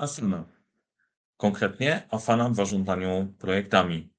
Asana. 0.00 0.44
Konkretnie 1.36 2.02
Asana 2.10 2.50
w 2.50 2.54
zarządzaniu 2.54 3.34
projektami. 3.38 4.10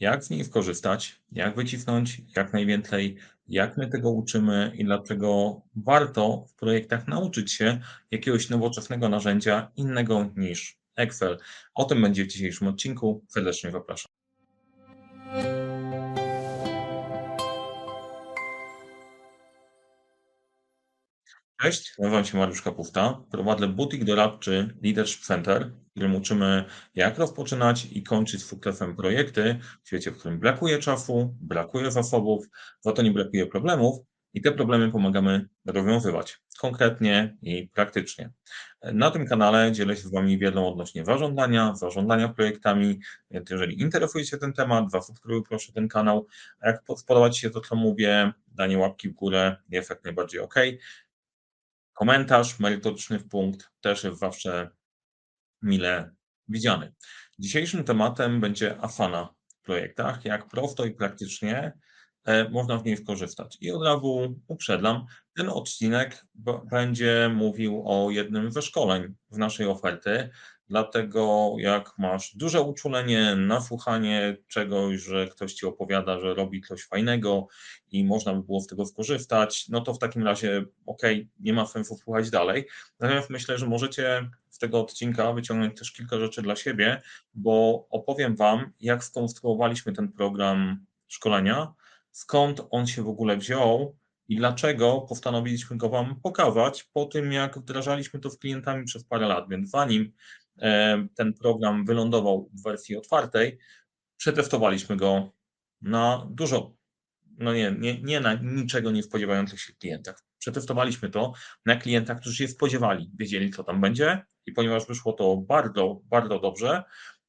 Jak 0.00 0.24
z 0.24 0.30
niej 0.30 0.44
skorzystać, 0.44 1.22
jak 1.32 1.56
wycisnąć 1.56 2.22
jak 2.36 2.52
najwięcej, 2.52 3.16
jak 3.48 3.76
my 3.76 3.88
tego 3.88 4.10
uczymy 4.10 4.72
i 4.74 4.84
dlaczego 4.84 5.60
warto 5.76 6.44
w 6.48 6.54
projektach 6.54 7.08
nauczyć 7.08 7.52
się 7.52 7.80
jakiegoś 8.10 8.50
nowoczesnego 8.50 9.08
narzędzia 9.08 9.70
innego 9.76 10.30
niż 10.36 10.78
Excel. 10.96 11.38
O 11.74 11.84
tym 11.84 12.02
będzie 12.02 12.24
w 12.24 12.28
dzisiejszym 12.28 12.68
odcinku. 12.68 13.24
Serdecznie 13.28 13.70
zapraszam. 13.70 14.10
Cześć, 21.62 21.94
nazywam 21.98 22.24
się 22.24 22.38
Mariusz 22.38 22.62
Kapufta. 22.62 23.20
Prowadzę 23.30 23.68
butik 23.68 24.04
doradczy 24.04 24.76
Leadership 24.82 25.20
Center, 25.20 25.70
w 25.70 25.90
którym 25.90 26.14
uczymy, 26.14 26.64
jak 26.94 27.18
rozpoczynać 27.18 27.86
i 27.92 28.02
kończyć 28.02 28.44
sukcesem 28.44 28.96
projekty 28.96 29.58
w 29.82 29.88
świecie, 29.88 30.10
w 30.10 30.18
którym 30.18 30.38
brakuje 30.38 30.78
czasu, 30.78 31.34
brakuje 31.40 31.90
zasobów, 31.90 32.46
za 32.80 32.92
to 32.92 33.02
nie 33.02 33.10
brakuje 33.10 33.46
problemów 33.46 34.00
i 34.34 34.42
te 34.42 34.52
problemy 34.52 34.92
pomagamy 34.92 35.48
rozwiązywać 35.66 36.38
konkretnie 36.58 37.36
i 37.42 37.68
praktycznie. 37.68 38.30
Na 38.82 39.10
tym 39.10 39.26
kanale 39.26 39.72
dzielę 39.72 39.96
się 39.96 40.02
z 40.02 40.10
Wami 40.12 40.38
wiedzą 40.38 40.68
odnośnie 40.68 41.04
zarządzania, 41.04 41.74
zarządzania 41.74 42.28
projektami, 42.28 43.00
więc 43.30 43.50
jeżeli 43.50 43.80
interesuje 43.80 44.26
się 44.26 44.38
ten 44.38 44.52
temat, 44.52 44.90
zasubskrybuj 44.90 45.42
proszę 45.48 45.72
ten 45.72 45.88
kanał. 45.88 46.26
A 46.60 46.68
jak 46.68 46.82
podoba 47.06 47.30
Ci 47.30 47.40
się 47.40 47.50
to, 47.50 47.60
co 47.60 47.76
mówię, 47.76 48.32
danie 48.48 48.78
łapki 48.78 49.08
w 49.08 49.12
górę 49.12 49.56
jest 49.68 49.90
jak 49.90 50.04
najbardziej 50.04 50.40
ok 50.40 50.54
komentarz 51.94 52.58
merytoryczny 52.58 53.18
w 53.18 53.28
punkt 53.28 53.70
też 53.80 54.04
jest 54.04 54.18
zawsze 54.18 54.70
mile 55.62 56.14
widziany. 56.48 56.92
Dzisiejszym 57.38 57.84
tematem 57.84 58.40
będzie 58.40 58.80
Afana 58.80 59.34
w 59.48 59.62
projektach, 59.62 60.24
jak 60.24 60.48
prosto 60.48 60.84
i 60.84 60.94
praktycznie 60.94 61.72
e, 62.24 62.48
można 62.48 62.78
w 62.78 62.84
niej 62.84 62.96
skorzystać. 62.96 63.58
I 63.60 63.70
od 63.70 63.84
razu 63.84 64.40
uprzedzam, 64.48 65.06
ten 65.36 65.48
odcinek 65.48 66.26
będzie 66.70 67.30
mówił 67.34 67.82
o 67.86 68.10
jednym 68.10 68.52
ze 68.52 68.62
szkoleń 68.62 69.14
w 69.30 69.38
naszej 69.38 69.66
oferty, 69.66 70.30
Dlatego 70.72 71.54
jak 71.58 71.98
masz 71.98 72.36
duże 72.36 72.60
uczulenie 72.62 73.36
na 73.36 73.60
słuchanie 73.60 74.36
czegoś, 74.48 75.00
że 75.00 75.28
ktoś 75.28 75.54
ci 75.54 75.66
opowiada, 75.66 76.20
że 76.20 76.34
robi 76.34 76.62
coś 76.62 76.84
fajnego 76.84 77.48
i 77.90 78.04
można 78.04 78.34
by 78.34 78.42
było 78.42 78.60
z 78.60 78.66
tego 78.66 78.86
skorzystać, 78.86 79.68
no 79.68 79.80
to 79.80 79.94
w 79.94 79.98
takim 79.98 80.22
razie 80.22 80.64
ok, 80.86 81.02
nie 81.40 81.52
ma 81.52 81.66
sensu 81.66 81.96
słuchać 81.96 82.30
dalej. 82.30 82.68
Natomiast 83.00 83.30
myślę, 83.30 83.58
że 83.58 83.66
możecie 83.66 84.30
z 84.50 84.58
tego 84.58 84.80
odcinka 84.80 85.32
wyciągnąć 85.32 85.78
też 85.78 85.92
kilka 85.92 86.18
rzeczy 86.18 86.42
dla 86.42 86.56
siebie, 86.56 87.02
bo 87.34 87.86
opowiem 87.90 88.36
Wam, 88.36 88.72
jak 88.80 89.04
skonstruowaliśmy 89.04 89.92
ten 89.92 90.12
program 90.12 90.86
szkolenia, 91.08 91.72
skąd 92.10 92.60
on 92.70 92.86
się 92.86 93.02
w 93.02 93.08
ogóle 93.08 93.36
wziął 93.36 93.96
i 94.28 94.36
dlaczego 94.36 95.00
postanowiliśmy 95.00 95.76
go 95.76 95.88
Wam 95.88 96.20
pokazać 96.22 96.84
po 96.84 97.06
tym, 97.06 97.32
jak 97.32 97.58
wdrażaliśmy 97.58 98.20
to 98.20 98.30
z 98.30 98.38
klientami 98.38 98.84
przez 98.84 99.04
parę 99.04 99.26
lat. 99.26 99.48
Więc 99.48 99.70
zanim 99.70 100.12
ten 101.14 101.34
program 101.34 101.84
wylądował 101.84 102.50
w 102.52 102.62
wersji 102.62 102.96
otwartej, 102.96 103.58
przetestowaliśmy 104.16 104.96
go 104.96 105.32
na 105.80 106.28
dużo, 106.30 106.76
no 107.38 107.54
nie, 107.54 107.74
nie, 107.78 108.02
nie 108.02 108.20
na 108.20 108.34
niczego 108.34 108.90
nie 108.90 109.02
spodziewających 109.02 109.60
się 109.60 109.72
klientach. 109.72 110.24
Przetestowaliśmy 110.38 111.10
to 111.10 111.32
na 111.66 111.76
klientach, 111.76 112.20
którzy 112.20 112.36
się 112.36 112.48
spodziewali, 112.48 113.10
wiedzieli, 113.18 113.50
co 113.50 113.64
tam 113.64 113.80
będzie, 113.80 114.22
i 114.46 114.52
ponieważ 114.52 114.86
wyszło 114.86 115.12
to 115.12 115.36
bardzo, 115.36 116.00
bardzo 116.04 116.38
dobrze, 116.40 116.82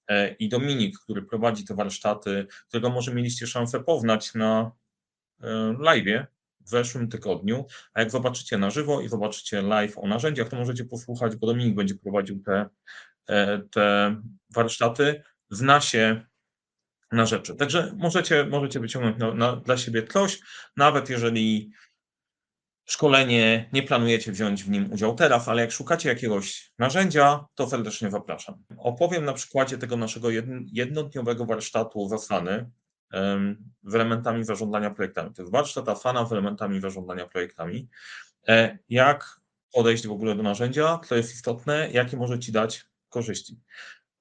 e, 0.08 0.34
i 0.34 0.50
Dominik, 0.50 1.00
który 1.00 1.22
prowadzi 1.22 1.66
te 1.66 1.76
warsztaty, 1.76 2.48
którego 2.67 2.89
może 2.89 3.14
mieliście 3.14 3.48
szansę 3.48 3.84
poznać 3.84 4.34
na 4.34 4.72
e, 5.42 5.76
live 5.80 6.26
w 6.60 6.70
zeszłym 6.70 7.10
tygodniu, 7.10 7.65
a 7.94 8.00
jak 8.00 8.11
zobaczycie 8.11 8.58
na 8.58 8.70
żywo 8.70 9.02
i 9.02 9.10
zobaczycie 9.10 9.61
live 9.61 9.98
o 9.98 10.08
narzędziach, 10.08 10.50
to 10.50 10.55
możecie 10.55 10.86
posłuchać, 10.86 11.36
bo 11.36 11.48
Dominik 11.48 11.76
będzie 11.76 11.95
prowadził 11.95 12.39
te 12.44 12.70
te 13.72 14.16
warsztaty, 14.56 15.23
zna 15.50 15.82
się 15.82 16.26
na 17.11 17.26
rzeczy. 17.26 17.56
Także 17.56 17.94
możecie, 17.98 18.45
możecie 18.45 18.80
wyciągnąć 18.80 19.17
na, 19.17 19.34
na, 19.34 19.56
dla 19.56 19.78
siebie 19.78 20.08
coś, 20.08 20.39
nawet 20.78 21.10
jeżeli 21.10 21.72
szkolenie 22.86 23.70
nie 23.73 23.83
planujecie 23.83 24.32
wziąć 24.32 24.64
w 24.64 24.70
nim 24.70 24.92
udział 24.92 25.16
teraz, 25.16 25.48
ale 25.48 25.62
jak 25.62 25.72
szukacie 25.72 26.10
jakiegoś 26.10 26.73
narzędzia, 26.80 27.45
to 27.56 27.70
serdecznie 27.70 28.12
zapraszam. 28.12 28.64
Opowiem 28.78 29.26
na 29.26 29.33
przykładzie 29.33 29.78
tego 29.78 29.98
naszego 29.98 30.30
jednodniowego 30.72 31.45
warsztatu 31.45 32.10
zasany 32.10 32.72
z 33.83 33.95
elementami 33.95 34.44
zarządzania 34.44 34.89
projektami. 34.89 35.33
To 35.33 35.42
jest 35.42 35.52
warsztat 35.52 35.89
Asana 35.89 36.26
z 36.26 36.32
elementami 36.32 36.82
zarządzania 36.82 37.28
projektami. 37.28 37.89
E, 38.48 38.78
jak 38.89 39.39
podejść 39.73 40.08
w 40.08 40.12
ogóle 40.12 40.36
do 40.36 40.44
narzędzia, 40.44 41.00
co 41.08 41.16
jest 41.16 41.33
istotne, 41.33 41.89
jakie 41.92 42.17
może 42.17 42.39
Ci 42.39 42.52
dać 42.52 42.86
korzyści. 43.14 43.60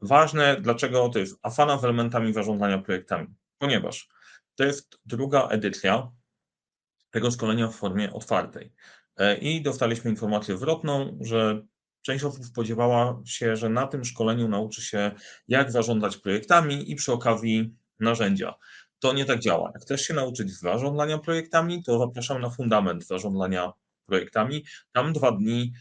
Ważne, 0.01 0.61
dlaczego 0.61 1.09
to 1.09 1.19
jest 1.19 1.39
Asana 1.43 1.79
z 1.79 1.85
elementami 1.85 2.33
zarządzania 2.33 2.79
projektami, 2.79 3.27
ponieważ 3.59 4.09
to 4.55 4.65
jest 4.65 4.99
druga 5.07 5.49
edycja 5.49 6.11
tego 7.11 7.31
szkolenia 7.31 7.69
w 7.69 7.75
formie 7.75 8.13
otwartej. 8.13 8.73
E, 9.17 9.37
I 9.37 9.63
dostaliśmy 9.63 10.11
informację 10.11 10.57
zwrotną, 10.57 11.19
że 11.21 11.63
część 12.03 12.25
osób 12.25 12.45
spodziewała 12.45 13.23
się, 13.25 13.57
że 13.57 13.69
na 13.69 13.87
tym 13.87 14.05
szkoleniu 14.05 14.49
nauczy 14.49 14.83
się, 14.83 15.11
jak 15.49 15.73
zarządzać 15.73 16.17
projektami 16.17 16.91
i 16.91 16.97
przy 16.97 17.13
okazji 17.13 17.77
narzędzia. 18.01 18.55
To 18.99 19.13
nie 19.13 19.25
tak 19.25 19.39
działa. 19.39 19.71
Jak 19.75 19.83
chcesz 19.83 20.01
się 20.01 20.15
nauczyć 20.15 20.59
zarządzania 20.59 21.19
projektami, 21.19 21.83
to 21.83 21.99
zapraszam 21.99 22.41
na 22.41 22.51
fundament 22.51 23.07
zarządzania 23.07 23.73
projektami. 24.07 24.65
Tam 24.93 25.13
dwa 25.13 25.33
dni 25.33 25.73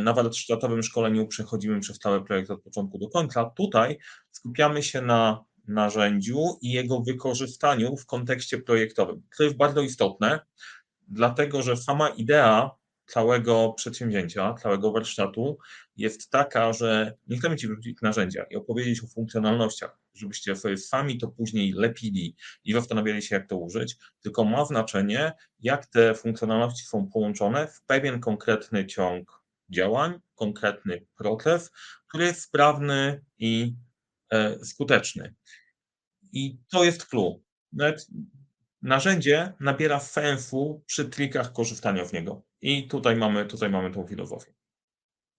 na 0.00 0.12
warsztatowym 0.12 0.82
szkoleniu 0.82 1.26
przechodzimy 1.26 1.80
przez 1.80 1.98
cały 1.98 2.24
projekt 2.24 2.50
od 2.50 2.62
początku 2.62 2.98
do 2.98 3.08
końca. 3.08 3.44
Tutaj 3.44 3.98
skupiamy 4.30 4.82
się 4.82 5.00
na 5.00 5.44
narzędziu 5.68 6.58
i 6.62 6.72
jego 6.72 7.00
wykorzystaniu 7.00 7.96
w 7.96 8.06
kontekście 8.06 8.58
projektowym. 8.58 9.22
To 9.38 9.44
jest 9.44 9.56
bardzo 9.56 9.80
istotne, 9.80 10.40
dlatego 11.08 11.62
że 11.62 11.76
sama 11.76 12.08
idea 12.08 12.70
całego 13.06 13.72
przedsięwzięcia, 13.72 14.54
całego 14.54 14.92
warsztatu 14.92 15.58
jest 15.96 16.30
taka, 16.30 16.72
że 16.72 17.14
nie 17.26 17.38
chcemy 17.38 17.56
Ci 17.56 17.68
wrzucić 17.68 17.98
narzędzia 18.02 18.44
i 18.50 18.56
opowiedzieć 18.56 19.04
o 19.04 19.06
funkcjonalnościach, 19.06 19.98
żebyście 20.14 20.56
sobie 20.56 20.76
sami 20.78 21.18
to 21.18 21.28
później 21.28 21.72
lepili 21.72 22.36
i 22.64 22.72
zastanawiali 22.72 23.22
się, 23.22 23.34
jak 23.34 23.48
to 23.48 23.56
użyć, 23.56 23.96
tylko 24.22 24.44
ma 24.44 24.64
znaczenie, 24.64 25.32
jak 25.60 25.86
te 25.86 26.14
funkcjonalności 26.14 26.84
są 26.84 27.06
połączone 27.06 27.66
w 27.66 27.82
pewien 27.82 28.20
konkretny 28.20 28.86
ciąg 28.86 29.43
działań, 29.70 30.20
konkretny 30.34 31.06
proces, 31.16 31.70
który 32.08 32.24
jest 32.24 32.42
sprawny 32.42 33.24
i 33.38 33.74
e, 34.30 34.64
skuteczny. 34.64 35.34
I 36.32 36.58
to 36.70 36.84
jest 36.84 37.06
clue. 37.06 37.40
Nawet 37.72 38.06
narzędzie 38.82 39.52
nabiera 39.60 40.00
sensu 40.00 40.82
przy 40.86 41.04
trikach 41.04 41.52
korzystania 41.52 42.04
z 42.04 42.12
niego. 42.12 42.42
I 42.60 42.88
tutaj 42.88 43.16
mamy, 43.16 43.46
tutaj 43.46 43.70
mamy 43.70 43.90
tą 43.90 44.06
filozofię. 44.06 44.54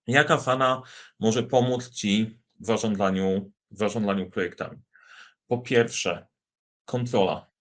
Jaka 0.07 0.37
fana 0.37 0.81
może 1.19 1.43
pomóc 1.43 1.89
Ci 1.89 2.39
w 2.59 2.65
zarządzaniu, 2.65 3.51
w 3.71 3.77
zarządzaniu 3.77 4.29
projektami? 4.29 4.77
Po 5.47 5.57
pierwsze, 5.57 6.27
kontrola. 6.85 7.51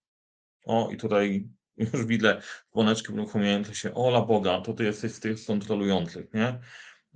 O, 0.65 0.89
i 0.91 0.97
tutaj 0.97 1.49
już 1.77 2.05
widzę 2.05 2.41
dzwoneczki 2.71 3.13
uruchamiające 3.13 3.75
się, 3.75 3.93
ola 3.93 4.21
Boga, 4.21 4.61
to 4.61 4.73
ty 4.73 4.83
jesteś 4.83 5.11
z 5.11 5.19
tych 5.19 5.45
kontrolujących, 5.45 6.33
nie? 6.33 6.59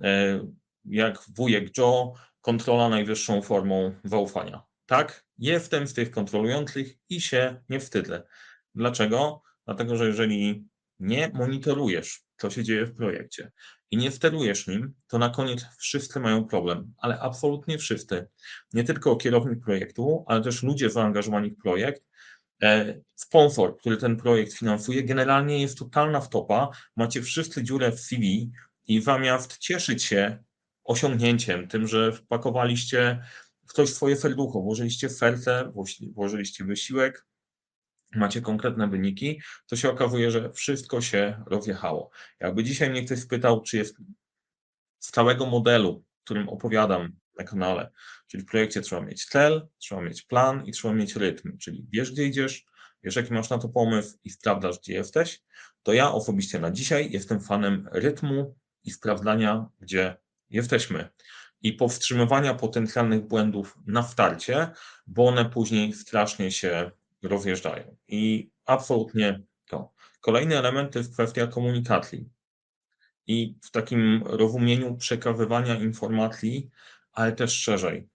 E, 0.00 0.40
jak 0.84 1.18
wujek 1.36 1.78
Joe, 1.78 2.14
kontrola 2.40 2.88
najwyższą 2.88 3.42
formą 3.42 3.94
zaufania. 4.04 4.62
Tak, 4.86 5.24
jestem 5.38 5.86
z 5.86 5.94
tych 5.94 6.10
kontrolujących 6.10 6.96
i 7.08 7.20
się 7.20 7.62
nie 7.68 7.80
wstydzę. 7.80 8.22
Dlaczego? 8.74 9.42
Dlatego, 9.64 9.96
że 9.96 10.06
jeżeli 10.06 10.68
nie 11.00 11.30
monitorujesz, 11.34 12.22
co 12.36 12.50
się 12.50 12.64
dzieje 12.64 12.86
w 12.86 12.96
projekcie 12.96 13.52
i 13.90 13.96
nie 13.96 14.10
sterujesz 14.10 14.66
nim, 14.66 14.94
to 15.06 15.18
na 15.18 15.30
koniec 15.30 15.66
wszyscy 15.78 16.20
mają 16.20 16.44
problem, 16.44 16.94
ale 16.98 17.20
absolutnie 17.20 17.78
wszyscy. 17.78 18.28
Nie 18.72 18.84
tylko 18.84 19.16
kierownik 19.16 19.64
projektu, 19.64 20.24
ale 20.26 20.42
też 20.42 20.62
ludzie 20.62 20.90
zaangażowani 20.90 21.50
w 21.50 21.62
projekt 21.62 22.02
sponsor, 23.14 23.76
który 23.76 23.96
ten 23.96 24.16
projekt 24.16 24.52
finansuje, 24.52 25.02
generalnie 25.02 25.62
jest 25.62 25.78
totalna 25.78 26.20
wtopa. 26.20 26.70
Macie 26.96 27.22
wszyscy 27.22 27.62
dziurę 27.62 27.92
w 27.92 28.00
CV 28.00 28.50
i 28.86 29.02
zamiast 29.02 29.58
cieszyć 29.58 30.04
się 30.04 30.38
osiągnięciem, 30.84 31.68
tym, 31.68 31.86
że 31.86 32.12
wpakowaliście 32.12 33.24
w 33.68 33.72
coś 33.72 33.88
swoje 33.88 34.16
serducho, 34.16 34.60
włożyliście 34.60 35.08
serce, 35.08 35.72
włożyliście 36.14 36.64
wysiłek, 36.64 37.26
macie 38.14 38.40
konkretne 38.40 38.88
wyniki, 38.88 39.40
to 39.66 39.76
się 39.76 39.90
okazuje, 39.90 40.30
że 40.30 40.52
wszystko 40.52 41.00
się 41.00 41.42
rozjechało. 41.46 42.10
Jakby 42.40 42.64
dzisiaj 42.64 42.90
mnie 42.90 43.04
ktoś 43.04 43.18
spytał, 43.18 43.62
czy 43.62 43.76
jest 43.76 43.96
z 44.98 45.10
całego 45.10 45.46
modelu 45.46 46.04
którym 46.30 46.48
opowiadam 46.48 47.12
na 47.40 47.44
kanale. 47.44 47.90
Czyli 48.26 48.42
w 48.42 48.46
projekcie 48.46 48.80
trzeba 48.80 49.02
mieć 49.02 49.24
cel, 49.24 49.68
trzeba 49.78 50.00
mieć 50.00 50.22
plan 50.22 50.66
i 50.66 50.72
trzeba 50.72 50.94
mieć 50.94 51.16
rytm, 51.16 51.58
czyli 51.58 51.86
wiesz, 51.92 52.12
gdzie 52.12 52.26
idziesz, 52.26 52.64
wiesz, 53.02 53.16
jaki 53.16 53.32
masz 53.32 53.50
na 53.50 53.58
to 53.58 53.68
pomysł 53.68 54.18
i 54.24 54.30
sprawdzasz, 54.30 54.78
gdzie 54.78 54.92
jesteś, 54.94 55.42
to 55.82 55.92
ja 55.92 56.12
osobiście 56.12 56.58
na 56.58 56.70
dzisiaj 56.70 57.10
jestem 57.10 57.40
fanem 57.40 57.88
rytmu 57.92 58.56
i 58.84 58.90
sprawdzania, 58.90 59.66
gdzie 59.80 60.16
jesteśmy 60.50 61.08
i 61.62 61.72
powstrzymywania 61.72 62.54
potencjalnych 62.54 63.26
błędów 63.26 63.78
na 63.86 64.02
starcie, 64.02 64.70
bo 65.06 65.26
one 65.26 65.44
później 65.44 65.92
strasznie 65.92 66.50
się 66.50 66.90
rozjeżdżają. 67.22 67.96
I 68.08 68.50
absolutnie 68.64 69.42
to. 69.66 69.92
Kolejny 70.20 70.58
element 70.58 70.92
to 70.92 70.98
jest 70.98 71.12
kwestia 71.12 71.46
komunikacji. 71.46 72.28
I 73.26 73.58
w 73.62 73.70
takim 73.70 74.22
rozumieniu 74.26 74.96
przekazywania 74.96 75.74
informacji, 75.74 76.70
ale 77.12 77.32
też 77.32 77.52
szerzej. 77.52 78.08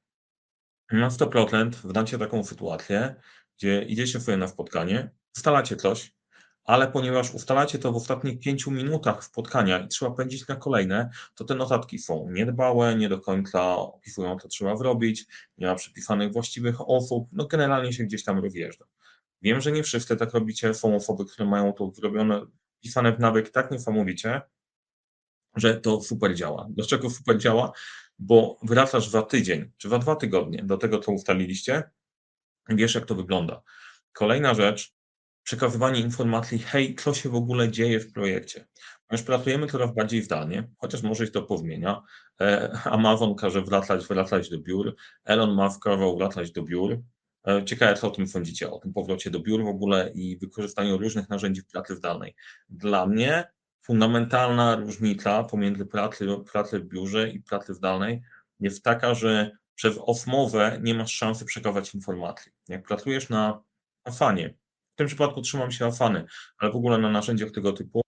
Na 0.92 1.10
100% 1.10 1.70
wdacie 1.70 2.18
taką 2.18 2.44
sytuację, 2.44 3.16
gdzie 3.58 3.82
idziecie 3.82 4.20
sobie 4.20 4.38
na 4.38 4.48
spotkanie, 4.48 5.12
ustalacie 5.36 5.76
coś, 5.76 6.16
ale 6.64 6.88
ponieważ 6.88 7.34
ustalacie 7.34 7.80
to 7.80 7.92
w 7.92 7.96
ostatnich 7.96 8.40
pięciu 8.40 8.72
minutach 8.72 9.24
spotkania 9.24 9.80
i 9.80 9.88
trzeba 9.88 10.12
pędzić 10.12 10.48
na 10.48 10.56
kolejne, 10.56 11.10
to 11.36 11.46
te 11.46 11.56
notatki 11.56 12.00
są 12.00 12.30
niedbałe, 12.32 12.96
nie 12.96 13.10
do 13.10 13.20
końca 13.20 13.76
opisują, 13.78 14.40
co 14.40 14.48
trzeba 14.48 14.78
zrobić, 14.78 15.26
nie 15.58 15.68
ma 15.68 15.76
przypisanych 15.76 16.34
właściwych 16.34 16.90
osób, 16.90 17.30
no 17.32 17.46
generalnie 17.46 17.94
się 17.94 18.04
gdzieś 18.04 18.24
tam 18.24 18.40
rozjeżdża. 18.40 18.86
Wiem, 19.42 19.62
że 19.62 19.72
nie 19.72 19.84
wszyscy 19.84 20.16
tak 20.16 20.34
robicie, 20.34 20.74
są 20.74 20.96
osoby, 20.96 21.26
które 21.26 21.50
mają 21.50 21.74
to 21.74 21.92
zrobione, 21.92 22.46
pisane 22.82 23.16
w 23.16 23.20
nawyk 23.20 23.50
tak 23.50 23.72
niesamowicie, 23.72 24.42
że 25.56 25.76
to 25.82 26.02
super 26.02 26.36
działa. 26.36 26.68
Dlaczego 26.70 27.10
super 27.10 27.38
działa? 27.38 27.72
Bo 28.20 28.58
wracasz 28.64 29.10
za 29.10 29.22
tydzień, 29.22 29.72
czy 29.78 29.90
za 29.90 30.00
dwa 30.00 30.16
tygodnie 30.16 30.64
do 30.64 30.78
tego, 30.78 31.00
co 31.00 31.12
ustaliliście, 31.12 31.84
wiesz, 32.70 32.96
jak 32.96 33.06
to 33.06 33.16
wygląda. 33.16 33.62
Kolejna 34.14 34.54
rzecz, 34.54 34.96
przekazywanie 35.44 36.00
informacji, 36.00 36.60
hej, 36.60 36.96
co 36.96 37.14
się 37.14 37.30
w 37.30 37.36
ogóle 37.36 37.72
dzieje 37.72 38.00
w 38.00 38.14
projekcie. 38.14 38.68
Ponieważ 39.08 39.26
pracujemy 39.26 39.68
coraz 39.68 39.94
bardziej 39.94 40.22
zdalnie, 40.22 40.70
chociaż 40.78 41.04
może 41.04 41.26
się 41.26 41.32
to 41.32 41.44
pozmienia. 41.44 42.02
E, 42.42 42.72
Amazon 42.84 43.36
każe 43.36 43.62
wracać, 43.62 44.08
wracać 44.08 44.50
do 44.50 44.60
biur, 44.60 44.96
Elon 45.26 45.56
Musk 45.56 45.84
każe 45.84 46.16
wracać 46.18 46.52
do 46.52 46.64
biur. 46.64 47.02
E, 47.48 47.66
ciekawe, 47.66 47.94
co 47.94 48.08
o 48.08 48.12
tym 48.12 48.28
sądzicie, 48.28 48.72
o 48.72 48.80
tym 48.80 48.94
powrocie 48.94 49.32
do 49.32 49.40
biur 49.40 49.64
w 49.64 49.68
ogóle 49.68 50.12
i 50.16 50.38
wykorzystaniu 50.38 50.98
różnych 50.98 51.30
narzędzi 51.30 51.62
w 51.62 51.68
pracy 51.68 51.96
zdalnej. 51.96 52.36
Dla 52.70 53.08
mnie 53.08 53.48
fundamentalna 53.86 54.76
różnica 54.76 55.44
pomiędzy 55.44 55.86
pracy, 55.86 56.28
pracy 56.52 56.80
w 56.80 56.86
biurze 56.86 57.30
i 57.30 57.40
pracy 57.40 57.74
zdalnej 57.74 58.22
jest 58.60 58.84
taka, 58.84 59.14
że 59.14 59.52
przez 59.76 59.98
osmowę 59.98 60.80
nie 60.84 60.94
masz 60.94 61.14
szansy 61.14 61.46
przekazać 61.46 61.96
informacji. 61.96 62.52
Jak 62.68 62.84
pracujesz 62.84 63.30
na 63.30 63.64
Afanie, 64.04 64.54
w 64.94 64.96
tym 64.96 65.08
przypadku 65.08 65.42
trzymam 65.42 65.72
się 65.72 65.86
Afany, 65.86 66.26
ale 66.58 66.72
w 66.72 66.76
ogóle 66.76 66.98
na 66.98 67.12
narzędziach 67.12 67.52
tego 67.52 67.74
typu, 67.74 68.02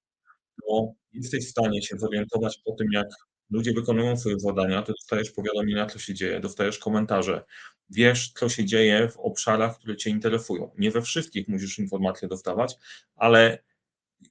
to 0.67 0.93
jesteś 1.13 1.45
w 1.47 1.49
stanie 1.49 1.83
się 1.83 1.97
zorientować 1.97 2.61
po 2.65 2.71
tym, 2.71 2.87
jak 2.93 3.07
ludzie 3.49 3.73
wykonują 3.73 4.17
swoje 4.17 4.39
zadania, 4.39 4.81
to 4.81 4.93
dostajesz 4.93 5.31
powiadomienia, 5.31 5.85
co 5.85 5.99
się 5.99 6.13
dzieje, 6.13 6.39
dostajesz 6.39 6.79
komentarze, 6.79 7.43
wiesz, 7.89 8.31
co 8.31 8.49
się 8.49 8.65
dzieje 8.65 9.09
w 9.09 9.17
obszarach, 9.17 9.77
które 9.79 9.95
Cię 9.97 10.09
interesują. 10.09 10.71
Nie 10.77 10.91
we 10.91 11.01
wszystkich 11.01 11.47
musisz 11.47 11.79
informacje 11.79 12.27
dostawać, 12.27 12.75
ale 13.15 13.59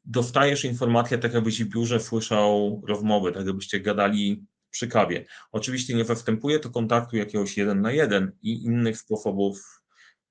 dostajesz 0.04 0.64
informacje 0.64 1.18
tak, 1.18 1.34
jakbyś 1.34 1.62
w 1.62 1.68
biurze 1.68 2.00
słyszał 2.00 2.82
rozmowy, 2.86 3.32
tak 3.32 3.46
jakbyście 3.46 3.80
gadali 3.80 4.46
przy 4.70 4.88
kawie. 4.88 5.24
Oczywiście 5.52 5.94
nie 5.94 6.04
zastępuje 6.04 6.58
to 6.58 6.70
kontaktu 6.70 7.16
jakiegoś 7.16 7.56
jeden 7.56 7.80
na 7.80 7.92
jeden 7.92 8.32
i 8.42 8.64
innych 8.64 8.98
sposobów 8.98 9.82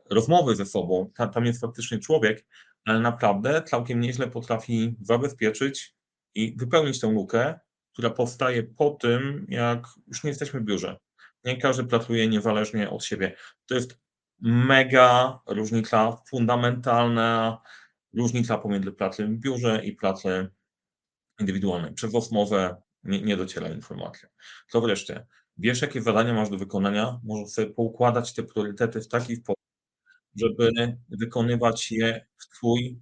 rozmowy 0.10 0.56
ze 0.56 0.66
sobą. 0.66 1.12
Tam 1.34 1.46
jest 1.46 1.62
faktycznie 1.62 2.00
człowiek, 2.00 2.46
ale 2.86 3.00
naprawdę 3.00 3.64
całkiem 3.64 4.00
nieźle 4.00 4.28
potrafi 4.28 4.96
zabezpieczyć 5.02 5.96
i 6.36 6.56
wypełnić 6.58 7.00
tę 7.00 7.08
lukę, 7.08 7.60
która 7.94 8.10
powstaje 8.10 8.64
po 8.64 8.90
tym, 8.90 9.46
jak 9.50 9.88
już 10.08 10.24
nie 10.24 10.30
jesteśmy 10.30 10.60
w 10.60 10.64
biurze. 10.64 10.98
Nie 11.44 11.58
każdy 11.58 11.84
pracuje 11.84 12.28
niezależnie 12.28 12.90
od 12.90 13.06
siebie. 13.06 13.36
To 13.66 13.76
jest 13.76 14.00
mega 14.42 15.40
różnica, 15.48 16.18
fundamentalna 16.30 17.62
różnica 18.18 18.58
pomiędzy 18.58 18.92
pracą 18.92 19.24
w 19.26 19.38
biurze 19.38 19.86
i 19.86 19.94
pracą 19.94 20.30
indywidualną. 21.40 21.94
Przez 21.94 22.12
nie, 23.04 23.22
nie 23.22 23.38
dociera 23.38 23.70
informacja. 23.70 24.30
Co 24.70 24.82
wreszcie, 24.82 25.26
wiesz, 25.58 25.82
jakie 25.82 26.02
zadania 26.02 26.34
masz 26.34 26.50
do 26.50 26.58
wykonania, 26.58 27.20
możesz 27.24 27.50
sobie 27.50 27.74
poukładać 27.74 28.34
te 28.34 28.44
priorytety 28.44 29.02
w 29.02 29.08
taki 29.08 29.36
sposób, 29.36 29.64
żeby 30.36 30.72
wykonywać 31.10 31.92
je 31.92 32.26
w 32.38 32.50
twój 32.50 33.00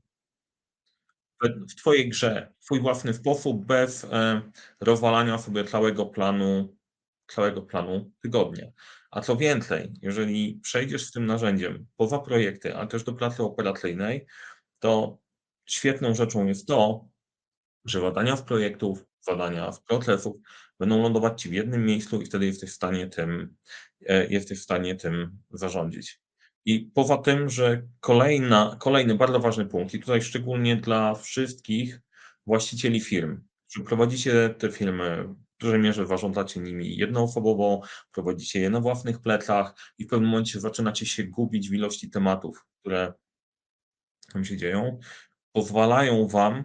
w 1.70 1.76
Twojej 1.76 2.10
grze, 2.10 2.54
w 2.60 2.66
Twój 2.66 2.80
własny 2.80 3.14
sposób, 3.14 3.66
bez 3.66 4.04
e, 4.04 4.42
rozwalania 4.82 5.38
sobie 5.38 5.64
całego 5.64 6.06
planu, 6.06 6.76
całego 7.28 7.62
planu 7.62 8.12
tygodnia. 8.22 8.68
A 9.12 9.22
co 9.22 9.36
więcej, 9.36 9.94
jeżeli 10.02 10.60
przejdziesz 10.64 11.06
z 11.06 11.12
tym 11.12 11.26
narzędziem 11.26 11.86
poza 11.98 12.20
projekty, 12.20 12.76
a 12.76 12.88
też 12.88 13.04
do 13.04 13.14
pracy 13.14 13.44
operacyjnej, 13.44 14.28
to 14.84 15.18
świetną 15.66 16.16
rzeczą 16.16 16.46
jest 16.46 16.68
to, 16.68 17.08
że 17.86 18.02
badania 18.02 18.36
w 18.36 18.44
projektów, 18.44 19.06
badania 19.28 19.72
w 19.72 19.84
procesów 19.84 20.36
będą 20.80 21.02
lądować 21.02 21.42
Ci 21.42 21.50
w 21.50 21.54
jednym 21.54 21.86
miejscu 21.86 22.22
i 22.22 22.26
wtedy 22.26 22.46
jesteś 22.46 22.70
w 22.70 22.74
stanie 22.74 23.08
tym, 23.08 23.56
e, 24.08 24.28
jesteś 24.28 24.60
w 24.60 24.64
stanie 24.64 24.96
tym 24.96 25.38
zarządzić. 25.52 26.22
I 26.66 26.92
poza 26.94 27.18
tym, 27.18 27.50
że 27.50 27.88
kolejna, 28.00 28.78
kolejny 28.80 29.16
bardzo 29.16 29.40
ważny 29.40 29.66
punkt, 29.66 29.94
i 29.94 30.00
tutaj 30.00 30.22
szczególnie 30.22 30.76
dla 30.76 31.16
wszystkich 31.16 32.02
właścicieli 32.48 33.02
firm, 33.02 33.42
że 33.70 33.84
prowadzicie 33.84 34.56
te 34.58 34.72
firmy, 34.72 35.28
w 35.58 35.62
dużej 35.62 35.80
mierze 35.80 36.08
zarządzacie 36.08 36.60
nimi 36.60 36.98
jednoosobowo, 36.98 37.82
prowadzicie 38.12 38.60
je 38.60 38.70
na 38.70 38.80
własnych 38.80 39.22
plecach 39.22 39.76
i 39.98 40.06
w 40.06 40.10
pewnym 40.10 40.30
momencie 40.30 40.60
zaczynacie 40.60 41.06
się 41.06 41.24
gubić 41.24 41.70
w 41.70 41.74
ilości 41.74 42.10
tematów, 42.10 42.66
które 42.80 43.14
tam 44.34 44.46
się 44.46 44.58
dzieją, 44.58 45.00
pozwalają 45.52 46.28
Wam 46.28 46.64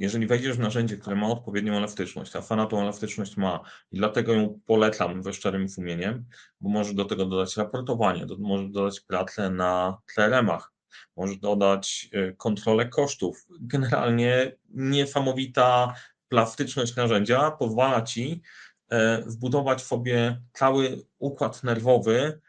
jeżeli 0.00 0.26
wejdziesz 0.26 0.56
w 0.56 0.60
narzędzie, 0.60 0.96
które 0.96 1.16
ma 1.16 1.26
odpowiednią 1.26 1.76
elastyczność, 1.76 2.36
a 2.36 2.42
Fana 2.42 2.66
tą 2.66 2.80
elastyczność 2.80 3.36
ma 3.36 3.60
i 3.92 3.98
dlatego 3.98 4.32
ją 4.32 4.60
polecam 4.66 5.22
ze 5.22 5.32
szczerym 5.32 5.68
sumieniem, 5.68 6.24
bo 6.60 6.70
może 6.70 6.94
do 6.94 7.04
tego 7.04 7.26
dodać 7.26 7.56
raportowanie, 7.56 8.26
do, 8.26 8.36
może 8.38 8.68
dodać 8.68 9.00
pracę 9.00 9.50
na 9.50 9.98
CRM-ach, 10.14 10.72
może 11.16 11.36
dodać 11.36 12.08
y, 12.14 12.34
kontrolę 12.36 12.88
kosztów. 12.88 13.46
Generalnie 13.60 14.56
niesamowita 14.68 15.94
plastyczność 16.28 16.96
narzędzia 16.96 17.50
pozwala 17.50 18.02
Ci 18.02 18.42
e, 18.90 19.22
zbudować 19.26 19.82
sobie 19.82 20.40
cały 20.52 21.02
układ 21.18 21.64
nerwowy, 21.64 22.40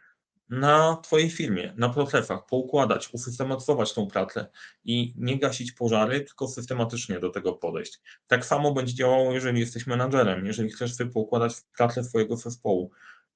na 0.51 0.97
Twojej 1.03 1.29
firmie, 1.29 1.73
na 1.77 1.89
procesach, 1.89 2.45
poukładać, 2.45 3.09
usystematyzować 3.13 3.93
tą 3.93 4.07
pracę 4.07 4.47
i 4.83 5.13
nie 5.17 5.39
gasić 5.39 5.71
pożary, 5.71 6.21
tylko 6.21 6.47
systematycznie 6.47 7.19
do 7.19 7.29
tego 7.29 7.53
podejść. 7.53 7.99
Tak 8.27 8.45
samo 8.45 8.73
będzie 8.73 8.93
działało, 8.93 9.33
jeżeli 9.33 9.59
jesteś 9.59 9.87
menadżerem, 9.87 10.45
jeżeli 10.45 10.71
chcesz 10.71 10.91
poukładać 11.13 11.53
pracę 11.77 12.03
swojego 12.03 12.37
zespołu. 12.37 12.91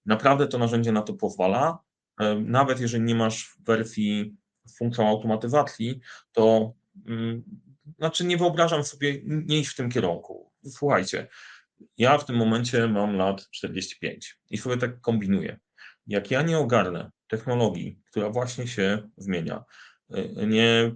Naprawdę 0.06 0.48
to 0.48 0.58
narzędzie 0.58 0.92
na 0.92 1.02
to 1.02 1.14
pozwala. 1.14 1.80
Nawet 2.40 2.80
jeżeli 2.80 3.04
nie 3.04 3.16
masz 3.16 3.56
wersji 3.60 4.36
z 4.66 4.78
funkcją 4.78 5.10
automatyzacji, 5.10 6.00
to 6.32 6.74
mm, 7.08 7.44
znaczy 7.98 8.26
nie 8.26 8.38
wyobrażam 8.38 8.84
sobie 8.84 9.22
nie 9.26 9.60
iść 9.60 9.70
w 9.70 9.76
tym 9.76 9.92
kierunku. 9.92 10.52
Słuchajcie, 10.70 11.28
ja 11.98 12.18
w 12.18 12.26
tym 12.26 12.36
momencie 12.36 12.88
mam 12.88 13.16
lat 13.16 13.50
45 13.50 14.38
i 14.50 14.58
sobie 14.58 14.78
tak 14.78 15.02
kombinuję 15.02 15.60
jak 16.08 16.32
ja 16.32 16.42
nie 16.42 16.58
ogarnę 16.58 17.12
technologii, 17.28 18.02
która 18.12 18.30
właśnie 18.30 18.68
się 18.68 19.10
zmienia, 19.18 19.64
y, 20.18 20.48
nie 20.48 20.96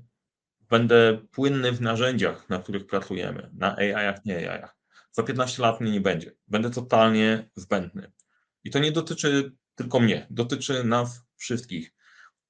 będę 0.70 1.20
płynny 1.32 1.72
w 1.72 1.82
narzędziach, 1.82 2.50
na 2.50 2.60
których 2.60 2.88
pracujemy, 2.88 3.50
na 3.54 3.75
AI-ach, 3.75 4.25
nie 4.25 4.38
AI-ach, 4.38 4.75
za 5.12 5.24
15 5.24 5.62
lat 5.62 5.82
mnie 5.82 5.92
nie 5.92 6.01
będzie. 6.01 6.32
Będę 6.48 6.70
totalnie 6.70 7.50
zbędny. 7.56 8.12
I 8.63 8.72
to 8.72 8.80
nie 8.80 8.92
dotyczy 8.92 9.56
tylko 9.75 10.00
mnie, 10.00 10.28
dotyczy 10.30 10.84
nas 10.84 11.25
wszystkich. 11.36 11.94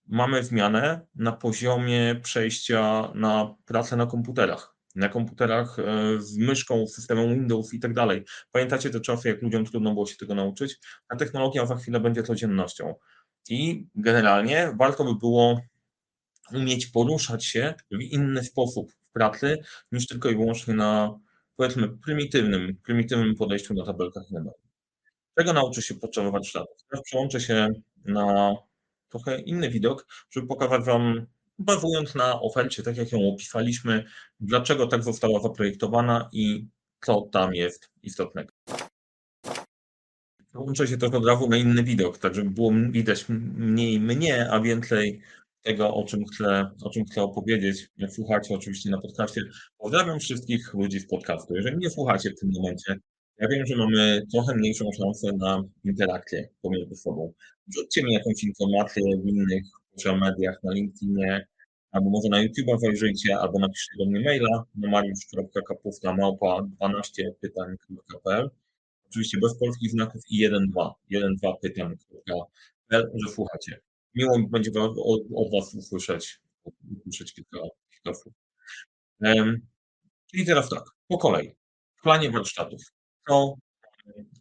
Mamy 0.08 0.44
zmianę 0.44 1.08
na 1.16 1.32
poziomie 1.32 2.20
przejścia 2.24 3.12
na 3.16 3.56
pracę 3.66 3.96
na 3.96 4.06
komputerach 4.06 4.79
na 5.00 5.10
komputerach 5.10 5.80
e, 5.80 5.84
z 6.22 6.38
myszką, 6.38 6.88
systemem 6.88 7.34
Windows 7.34 7.74
i 7.74 7.80
tak 7.80 7.94
dalej. 7.94 8.24
Pamiętacie 8.52 8.90
te 8.90 9.00
czasy, 9.00 9.30
jak 9.30 9.42
ludziom 9.42 9.66
trudno 9.66 9.94
było 9.94 10.06
się 10.06 10.16
tego 10.16 10.36
nauczyć? 10.36 10.80
A 11.10 11.16
technologia 11.16 11.66
za 11.66 11.76
chwilę 11.76 12.00
będzie 12.00 12.24
codziennością. 12.24 12.96
I 13.50 13.88
generalnie 13.96 14.76
warto 14.80 15.04
by 15.04 15.16
było 15.16 15.62
umieć 16.54 16.88
poruszać 16.88 17.46
się 17.46 17.74
w 17.92 18.02
inny 18.02 18.44
sposób 18.44 18.92
w 18.92 19.12
pracy, 19.12 19.58
niż 19.92 20.08
tylko 20.08 20.30
i 20.30 20.36
wyłącznie 20.36 20.74
na 20.74 21.20
powiedzmy 21.56 21.98
prymitywnym, 21.98 22.78
prymitywnym 22.84 23.36
podejściu 23.36 23.74
na 23.74 23.86
tabelkach 23.86 24.24
numer. 24.32 24.54
Czego 25.38 25.54
nauczysz 25.54 25.86
się 25.86 25.96
podczas 25.96 26.32
warsztatów? 26.32 26.78
Teraz 26.90 27.04
przełączę 27.04 27.42
się 27.42 27.68
na 28.06 28.56
trochę 29.10 29.40
inny 29.40 29.70
widok, 29.70 30.08
żeby 30.32 30.48
pokazać 30.48 30.84
Wam, 30.86 31.26
bazując 31.60 32.16
na 32.16 32.42
ofercie, 32.42 32.84
tak 32.84 32.98
jak 32.98 33.12
ją 33.12 33.20
opisaliśmy, 33.34 34.04
dlaczego 34.40 34.88
tak 34.88 35.04
została 35.04 35.40
zaprojektowana 35.40 36.30
i 36.34 36.68
co 37.06 37.22
tam 37.22 37.54
jest 37.54 37.90
istotnego. 38.04 38.54
Przełączę 40.50 40.88
się 40.88 40.98
trochę 40.98 41.18
od 41.18 41.26
razu 41.26 41.48
na 41.48 41.58
inny 41.58 41.84
widok, 41.84 42.18
tak 42.18 42.36
żeby 42.36 42.50
było 42.50 42.72
widać 42.92 43.26
mniej 43.30 44.00
mnie, 44.00 44.52
a 44.52 44.60
więcej 44.62 45.22
tego, 45.62 45.94
o 45.94 46.06
czym 46.06 46.26
chcę, 46.26 46.72
o 46.84 46.90
czym 46.90 47.06
chcę 47.06 47.24
opowiedzieć. 47.24 47.90
Jak 47.98 48.12
słuchacie 48.12 48.56
oczywiście 48.56 48.90
na 48.90 49.02
podcaście, 49.02 49.42
pozdrawiam 49.78 50.20
wszystkich 50.20 50.74
ludzi 50.74 51.00
z 51.00 51.08
podcastu. 51.08 51.56
Jeżeli 51.56 51.78
nie 51.78 51.90
słuchacie 51.90 52.30
w 52.30 52.40
tym 52.40 52.52
momencie, 52.54 52.96
ja 53.38 53.48
wiem, 53.48 53.66
że 53.66 53.76
mamy 53.76 54.22
trochę 54.32 54.56
mniejszą 54.56 54.86
szansę 54.98 55.32
na 55.38 55.64
interakcję 55.84 56.50
pomiędzy 56.62 56.96
sobą. 56.96 57.34
Wrzućcie 57.68 58.04
mi 58.04 58.14
jakąś 58.14 58.44
informację 58.44 59.04
w 59.24 59.28
innych 59.28 59.64
social 60.00 60.20
mediach, 60.20 60.64
na 60.64 60.74
LinkedInie, 60.74 61.48
albo 61.92 62.10
może 62.10 62.30
na 62.30 62.44
YouTube'a 62.44 62.80
zajrzyjcie, 62.80 63.38
albo 63.38 63.60
napiszcie 63.60 63.98
do 63.98 64.06
mnie 64.06 64.22
maila 64.22 64.64
na 64.76 64.90
mariusz.kapówka 64.90 66.16
małpa 66.16 66.62
12 66.64 67.34
pytań.pl 67.42 68.50
Oczywiście 69.10 69.38
bez 69.42 69.60
polskich 69.60 69.92
znaków 69.92 70.22
i 70.30 70.50
1-2. 70.50 70.92
1-2 71.12 71.54
pytań.pl, 71.62 73.12
że 73.14 73.34
słuchacie. 73.34 73.82
Miło 74.16 74.40
będzie 74.50 74.72
od, 74.82 74.98
od 75.36 75.52
Was 75.52 75.76
usłyszeć, 75.76 76.40
usłyszeć 77.00 77.34
kilka, 77.34 77.58
kilka 77.92 78.20
słów. 78.20 78.34
Um, 79.22 79.68
czyli 80.32 80.46
teraz 80.46 80.70
tak, 80.70 80.84
po 81.08 81.18
kolei. 81.18 81.56
W 82.00 82.02
planie 82.02 82.32
warsztatów. 82.32 82.82
Co, 83.28 83.56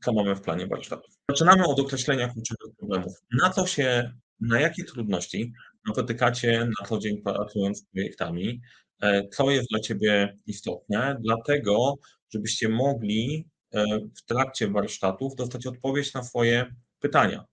co 0.05 0.13
mamy 0.13 0.35
w 0.35 0.41
planie 0.41 0.67
warsztatów? 0.67 1.15
Zaczynamy 1.31 1.67
od 1.67 1.81
określenia 1.81 2.29
kluczowych 2.29 2.77
problemów. 2.77 3.13
Na 3.43 3.51
co 3.51 3.67
się, 3.67 4.13
na 4.41 4.61
jakie 4.61 4.85
trudności 4.85 5.53
napotykacie 5.87 6.69
na 6.81 6.87
co 6.87 6.99
dzień 6.99 7.23
pracując 7.23 7.79
z 7.79 7.85
projektami, 7.85 8.61
e, 9.03 9.29
co 9.29 9.51
jest 9.51 9.69
dla 9.71 9.81
Ciebie 9.81 10.39
istotne, 10.47 11.17
dlatego, 11.21 11.95
żebyście 12.31 12.69
mogli 12.69 13.49
e, 13.75 13.85
w 14.17 14.25
trakcie 14.25 14.69
warsztatów 14.69 15.35
dostać 15.35 15.67
odpowiedź 15.67 16.15
na 16.15 16.23
swoje 16.23 16.75
pytania. 17.01 17.45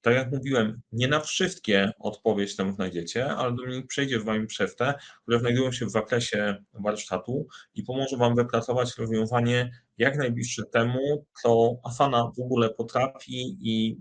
Tak 0.00 0.14
jak 0.14 0.32
mówiłem, 0.32 0.80
nie 0.92 1.08
na 1.08 1.20
wszystkie 1.20 1.92
odpowiedź 1.98 2.56
tam 2.56 2.74
znajdziecie, 2.74 3.26
ale 3.26 3.56
Dominik 3.56 3.86
przejdzie 3.86 4.20
z 4.20 4.24
Wami 4.24 4.46
przez 4.46 4.76
te, 4.76 4.94
które 5.22 5.38
znajdują 5.38 5.72
się 5.72 5.86
w 5.86 5.90
zakresie 5.90 6.56
warsztatu 6.72 7.46
i 7.74 7.82
pomoże 7.82 8.16
Wam 8.16 8.34
wypracować 8.34 8.96
rozwiązanie 8.98 9.70
jak 9.98 10.16
najbliższe 10.16 10.62
temu, 10.72 11.26
co 11.42 11.76
Asana 11.84 12.32
w 12.36 12.40
ogóle 12.40 12.70
potrafi 12.70 13.56
i 13.60 13.98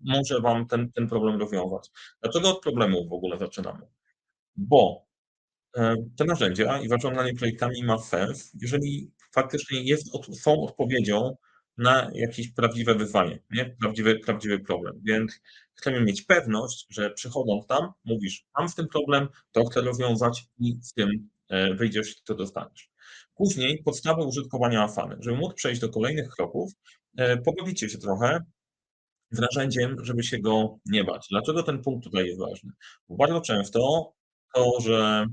może 0.00 0.40
Wam 0.40 0.66
ten, 0.66 0.92
ten 0.92 1.08
problem 1.08 1.40
rozwiązać. 1.40 1.90
Dlaczego 2.22 2.50
od 2.50 2.62
problemu 2.62 3.08
w 3.08 3.12
ogóle 3.12 3.38
zaczynamy? 3.38 3.86
Bo 4.56 5.06
e, 5.76 5.96
te 6.16 6.24
narzędzia 6.24 6.80
i 6.80 6.88
zarządzanie 6.88 7.34
projektami 7.34 7.84
ma 7.84 7.98
sens, 7.98 8.52
jeżeli 8.60 9.12
faktycznie 9.34 9.82
jest, 9.82 10.06
są 10.42 10.62
odpowiedzią 10.62 11.36
na 11.78 12.10
jakieś 12.14 12.52
prawdziwe 12.52 12.94
wyzwanie, 12.94 13.42
nie? 13.50 13.76
Prawdziwy, 13.80 14.18
prawdziwy 14.18 14.58
problem. 14.58 15.00
Więc 15.04 15.40
chcemy 15.74 16.00
mieć 16.00 16.22
pewność, 16.22 16.86
że 16.90 17.10
przychodząc 17.10 17.66
tam, 17.66 17.92
mówisz, 18.04 18.46
mam 18.58 18.68
w 18.68 18.74
tym 18.74 18.88
problem, 18.88 19.28
to 19.52 19.64
chcę 19.64 19.80
rozwiązać 19.80 20.46
i 20.58 20.78
z 20.82 20.92
tym 20.92 21.28
e, 21.48 21.74
wyjdziesz, 21.74 22.22
to 22.22 22.34
dostaniesz. 22.34 22.90
Później 23.34 23.82
podstawy 23.82 24.24
użytkowania 24.24 24.82
Afany. 24.82 25.16
Żeby 25.20 25.36
móc 25.36 25.54
przejść 25.54 25.80
do 25.80 25.88
kolejnych 25.88 26.28
kroków, 26.28 26.72
e, 27.16 27.36
pobawicie 27.36 27.88
się 27.88 27.98
trochę 27.98 28.40
z 29.30 29.38
narzędziem, 29.38 29.96
żeby 30.04 30.22
się 30.22 30.38
go 30.38 30.78
nie 30.86 31.04
bać. 31.04 31.26
Dlaczego 31.30 31.62
ten 31.62 31.82
punkt 31.82 32.04
tutaj 32.04 32.26
jest 32.26 32.40
ważny? 32.40 32.72
Bo 33.08 33.16
bardzo 33.16 33.40
często 33.40 34.12
to, 34.54 34.80
że 34.80 35.26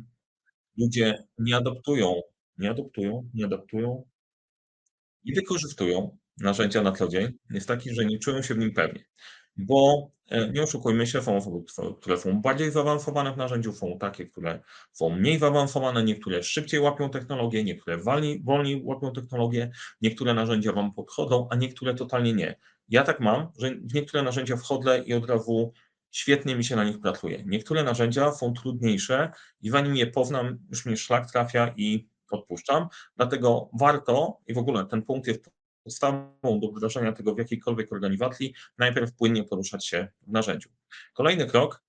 ludzie 0.78 1.24
nie 1.38 1.56
adoptują, 1.56 2.22
nie 2.58 2.70
adoptują, 2.70 3.30
nie 3.34 3.46
adaptują 3.46 4.04
i 5.24 5.34
wykorzystują 5.34 6.18
narzędzia 6.38 6.82
na 6.82 6.92
co 6.92 7.08
dzień 7.08 7.32
jest 7.50 7.68
taki, 7.68 7.94
że 7.94 8.06
nie 8.06 8.20
czują 8.20 8.42
się 8.42 8.54
w 8.54 8.58
nim 8.58 8.74
pewnie. 8.74 9.06
Bo 9.58 10.10
e, 10.30 10.52
nie 10.52 10.64
oszukujmy 10.64 11.08
się, 11.08 11.22
są 11.22 11.38
osoby, 11.38 11.58
które 12.02 12.18
są 12.18 12.42
bardziej 12.42 12.72
zaawansowane 12.72 13.34
w 13.34 13.38
narzędziu, 13.38 13.74
są 13.74 13.98
takie, 14.00 14.26
które 14.26 14.64
są 14.92 15.10
mniej 15.10 15.40
zaawansowane, 15.40 16.04
niektóre 16.04 16.44
szybciej 16.44 16.80
łapią 16.80 17.10
technologię, 17.10 17.64
niektóre 17.64 17.98
wolniej 18.44 18.82
łapią 18.84 19.12
technologię, 19.12 19.72
niektóre 20.02 20.34
narzędzia 20.34 20.72
Wam 20.72 20.94
podchodzą, 20.94 21.48
a 21.52 21.56
niektóre 21.56 21.94
totalnie 21.94 22.34
nie. 22.34 22.56
Ja 22.90 23.04
tak 23.04 23.20
mam, 23.20 23.52
że 23.58 23.72
niektóre 23.94 24.24
narzędzia 24.24 24.58
wchodzę 24.58 25.00
i 25.00 25.14
od 25.14 25.30
razu 25.30 25.74
świetnie 26.12 26.56
mi 26.56 26.64
się 26.64 26.76
na 26.76 26.84
nich 26.84 27.00
pracuje. 27.00 27.44
Niektóre 27.46 27.84
narzędzia 27.84 28.32
są 28.32 28.54
trudniejsze 28.54 29.32
i 29.62 29.70
zanim 29.70 29.96
je 29.96 30.08
poznam, 30.08 30.60
już 30.70 30.86
mnie 30.86 30.98
szlak 30.98 31.32
trafia 31.32 31.74
i 31.78 32.10
odpuszczam. 32.32 32.88
Dlatego 33.16 33.70
warto, 33.80 34.40
i 34.48 34.54
w 34.54 34.58
ogóle 34.58 34.86
ten 34.86 35.02
punkt 35.02 35.28
jest 35.28 35.50
podstawą 35.84 36.60
do 36.60 36.72
wdrażania 36.72 37.12
tego 37.12 37.36
w 37.36 37.38
jakiejkolwiek 37.38 37.94
organizacji, 37.94 38.54
najpierw 38.78 39.16
płynnie 39.16 39.44
poruszać 39.44 39.88
się 39.88 40.08
w 40.22 40.32
narzędziu. 40.32 40.70
Kolejny 41.14 41.46
krok, 41.46 41.84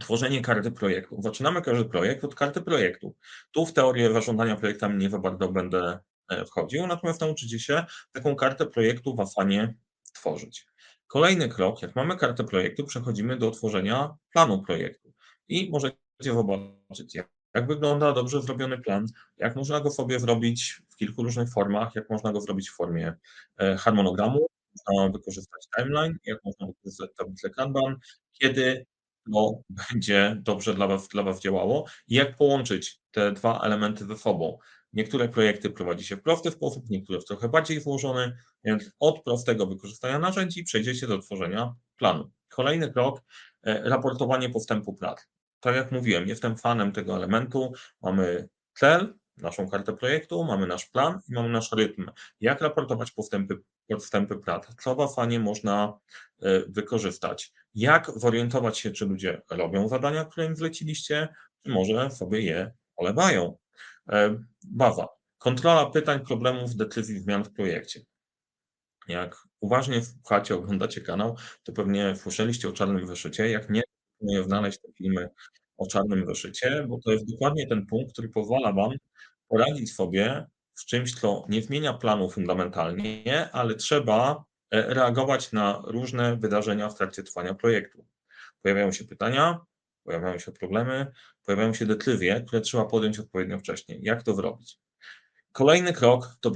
tworzenie 0.00 0.42
karty 0.42 0.70
projektu. 0.70 1.22
Zaczynamy 1.22 1.62
każdy 1.62 1.84
projekt 1.84 2.24
od 2.24 2.34
karty 2.34 2.60
projektu. 2.60 3.16
Tu 3.52 3.66
w 3.66 3.72
teorię 3.72 4.12
zarządzania 4.12 4.56
projektami 4.56 4.96
nie 4.96 5.10
za 5.10 5.18
bardzo 5.18 5.48
będę 5.48 5.98
e, 6.28 6.44
wchodził, 6.44 6.86
natomiast 6.86 7.20
nauczycie 7.20 7.60
się 7.60 7.84
taką 8.12 8.36
kartę 8.36 8.66
projektu 8.66 9.16
w 9.16 9.20
Asanie 9.20 9.74
tworzyć. 10.18 10.66
Kolejny 11.06 11.48
krok, 11.48 11.82
jak 11.82 11.96
mamy 11.96 12.16
kartę 12.16 12.44
projektu, 12.44 12.84
przechodzimy 12.84 13.36
do 13.36 13.50
tworzenia 13.50 14.16
planu 14.32 14.62
projektu 14.62 15.12
i 15.48 15.70
możecie 15.70 15.96
zobaczyć, 16.22 17.14
jak 17.54 17.66
wygląda 17.66 18.12
dobrze 18.12 18.42
zrobiony 18.42 18.78
plan, 18.78 19.06
jak 19.36 19.56
można 19.56 19.80
go 19.80 19.90
sobie 19.90 20.20
zrobić 20.20 20.82
w 20.88 20.96
kilku 20.96 21.22
różnych 21.22 21.52
formach, 21.52 21.94
jak 21.94 22.10
można 22.10 22.32
go 22.32 22.40
zrobić 22.40 22.70
w 22.70 22.76
formie 22.76 23.14
e, 23.58 23.76
harmonogramu, 23.76 24.46
można 24.88 25.12
wykorzystać 25.12 25.66
timeline, 25.76 26.18
jak 26.26 26.38
można 26.44 26.66
wykorzystać 26.66 27.10
tablicę 27.18 27.50
Kanban, 27.50 27.96
kiedy 28.32 28.86
to 29.32 29.60
będzie 29.92 30.36
dobrze 30.42 30.74
dla 30.74 30.86
was, 30.86 31.08
dla 31.08 31.22
was 31.22 31.40
działało 31.40 31.86
i 32.08 32.14
jak 32.14 32.36
połączyć 32.36 33.00
te 33.10 33.32
dwa 33.32 33.60
elementy 33.60 34.06
ze 34.06 34.16
sobą. 34.16 34.58
Niektóre 34.96 35.28
projekty 35.28 35.70
prowadzi 35.70 36.04
się 36.04 36.16
w 36.16 36.22
prosty 36.22 36.50
sposób, 36.50 36.90
niektóre 36.90 37.20
w 37.20 37.24
trochę 37.24 37.48
bardziej 37.48 37.80
złożony, 37.80 38.36
więc 38.64 38.90
od 39.00 39.22
prostego 39.22 39.66
wykorzystania 39.66 40.18
narzędzi 40.18 40.64
przejdziecie 40.64 41.06
do 41.06 41.18
tworzenia 41.18 41.74
planu. 41.96 42.30
Kolejny 42.48 42.92
krok, 42.92 43.22
e, 43.62 43.90
raportowanie 43.90 44.50
postępu 44.50 44.94
prac 44.94 45.26
tak 45.66 45.76
jak 45.76 45.92
mówiłem, 45.92 46.28
jestem 46.28 46.56
fanem 46.56 46.92
tego 46.92 47.16
elementu. 47.16 47.72
Mamy 48.02 48.48
cel, 48.74 49.14
naszą 49.36 49.68
kartę 49.68 49.96
projektu, 49.96 50.44
mamy 50.44 50.66
nasz 50.66 50.86
plan 50.86 51.20
i 51.28 51.32
mamy 51.32 51.48
nasz 51.48 51.72
rytm. 51.72 52.10
Jak 52.40 52.60
raportować 52.60 53.10
postępy, 53.10 53.58
postępy 53.88 54.36
prac? 54.36 54.66
Co 54.82 54.94
w 54.94 55.00
Afanie 55.00 55.40
można 55.40 55.98
e, 56.42 56.60
wykorzystać? 56.68 57.52
Jak 57.74 58.10
zorientować 58.16 58.78
się, 58.78 58.90
czy 58.90 59.06
ludzie 59.06 59.42
robią 59.50 59.88
zadania, 59.88 60.24
które 60.24 60.46
im 60.46 60.56
zleciliście, 60.56 61.28
czy 61.62 61.70
może 61.70 62.10
sobie 62.10 62.40
je 62.40 62.72
olewają? 62.96 63.56
E, 64.12 64.36
baza. 64.64 65.08
Kontrola 65.38 65.90
pytań, 65.90 66.20
problemów, 66.26 66.76
decyzji, 66.76 67.20
zmian 67.20 67.44
w 67.44 67.52
projekcie. 67.52 68.00
Jak 69.08 69.36
uważnie 69.60 70.04
słuchacie, 70.04 70.54
oglądacie 70.54 71.00
kanał, 71.00 71.36
to 71.64 71.72
pewnie 71.72 72.16
słyszeliście 72.16 72.68
o 72.68 72.72
czarnym 72.72 73.06
wyszycie. 73.06 73.50
Jak 73.50 73.70
nie, 73.70 73.82
proponuję 74.18 74.44
znaleźć 74.44 74.80
te 74.80 74.92
filmy 74.92 75.28
o 75.76 75.86
czarnym 75.86 76.26
wyszycie, 76.26 76.86
bo 76.88 76.98
to 77.04 77.12
jest 77.12 77.30
dokładnie 77.32 77.66
ten 77.66 77.86
punkt, 77.86 78.12
który 78.12 78.28
pozwala 78.28 78.72
Wam 78.72 78.90
poradzić 79.48 79.94
sobie 79.94 80.46
z 80.74 80.86
czymś, 80.86 81.20
co 81.20 81.46
nie 81.48 81.62
zmienia 81.62 81.92
planu 81.92 82.30
fundamentalnie, 82.30 83.50
ale 83.52 83.74
trzeba 83.74 84.44
e, 84.70 84.94
reagować 84.94 85.52
na 85.52 85.82
różne 85.86 86.36
wydarzenia 86.36 86.88
w 86.88 86.94
trakcie 86.94 87.22
trwania 87.22 87.54
projektu. 87.54 88.06
Pojawiają 88.62 88.92
się 88.92 89.04
pytania, 89.04 89.60
pojawiają 90.06 90.38
się 90.38 90.52
problemy, 90.52 91.06
pojawiają 91.44 91.74
się 91.74 91.86
decyzje, 91.86 92.44
które 92.46 92.60
trzeba 92.60 92.84
podjąć 92.84 93.18
odpowiednio 93.18 93.58
wcześniej. 93.58 94.00
Jak 94.02 94.22
to 94.22 94.34
zrobić? 94.34 94.78
Kolejny 95.52 95.92
krok 95.92 96.36
to 96.40 96.52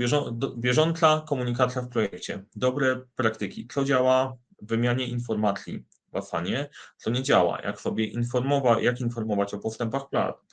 bieżąca 0.56 1.24
komunikacja 1.28 1.82
w 1.82 1.88
projekcie. 1.88 2.44
Dobre 2.56 3.00
praktyki. 3.16 3.68
Co 3.72 3.84
działa 3.84 4.36
w 4.62 4.66
wymianie 4.66 5.06
informacji, 5.06 5.84
w 6.12 6.16
Asanie, 6.16 6.68
co 6.96 7.10
nie 7.10 7.22
działa. 7.22 7.60
Jak 7.60 7.80
sobie 7.80 8.04
informować, 8.04 8.84
jak 8.84 9.00
informować 9.00 9.54
o 9.54 9.58
postępach 9.58 10.02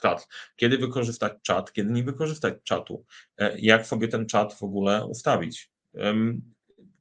prac, 0.02 0.28
kiedy 0.56 0.78
wykorzystać 0.78 1.34
czat, 1.42 1.74
kiedy 1.74 1.92
nie 1.92 2.04
wykorzystać 2.04 2.54
czatu, 2.64 3.06
e, 3.38 3.60
jak 3.60 3.88
sobie 3.88 4.08
ten 4.08 4.26
czat 4.26 4.54
w 4.54 4.64
ogóle 4.64 5.06
ustawić. 5.06 5.72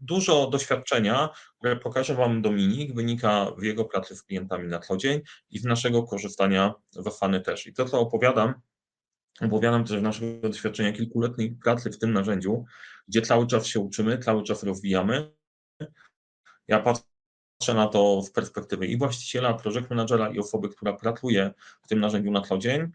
Dużo 0.00 0.50
doświadczenia, 0.50 1.29
które 1.59 1.76
pokaże 1.76 2.15
Wam 2.15 2.43
Dominik, 2.43 2.95
wynika 2.95 3.50
w 3.59 3.62
jego 3.62 3.85
pracy 3.85 4.17
z 4.17 4.23
klientami 4.23 4.69
na 4.69 4.79
co 4.79 4.97
dzień 4.97 5.21
i 5.50 5.59
z 5.59 5.65
naszego 5.65 6.03
korzystania 6.03 6.75
z 6.91 7.07
Asany 7.07 7.41
też. 7.41 7.67
I 7.67 7.75
to, 7.75 7.85
co 7.85 8.00
opowiadam, 8.00 8.55
opowiadam 9.41 9.85
też 9.85 10.03
naszego 10.03 10.49
doświadczenia 10.49 10.93
kilkuletniej 10.93 11.50
pracy 11.50 11.91
w 11.91 11.99
tym 11.99 12.12
narzędziu, 12.12 12.65
gdzie 13.09 13.23
cały 13.23 13.47
czas 13.47 13.67
się 13.67 13.81
uczymy, 13.81 14.19
cały 14.19 14.43
czas 14.43 14.62
rozwijamy 14.62 15.33
Ja 16.69 16.81
patrzę 16.81 17.75
na 17.75 17.87
to 17.87 18.23
z 18.23 18.31
perspektywy 18.31 18.87
i 18.87 18.97
właściciela, 18.97 19.55
project 19.55 19.91
managera, 19.91 20.29
i 20.29 20.38
osoby, 20.38 20.69
która 20.69 20.93
pracuje 20.93 21.55
w 21.83 21.88
tym 21.88 22.00
narzędziu 22.00 22.31
na 22.31 22.41
co 22.41 22.59
dzień. 22.59 22.93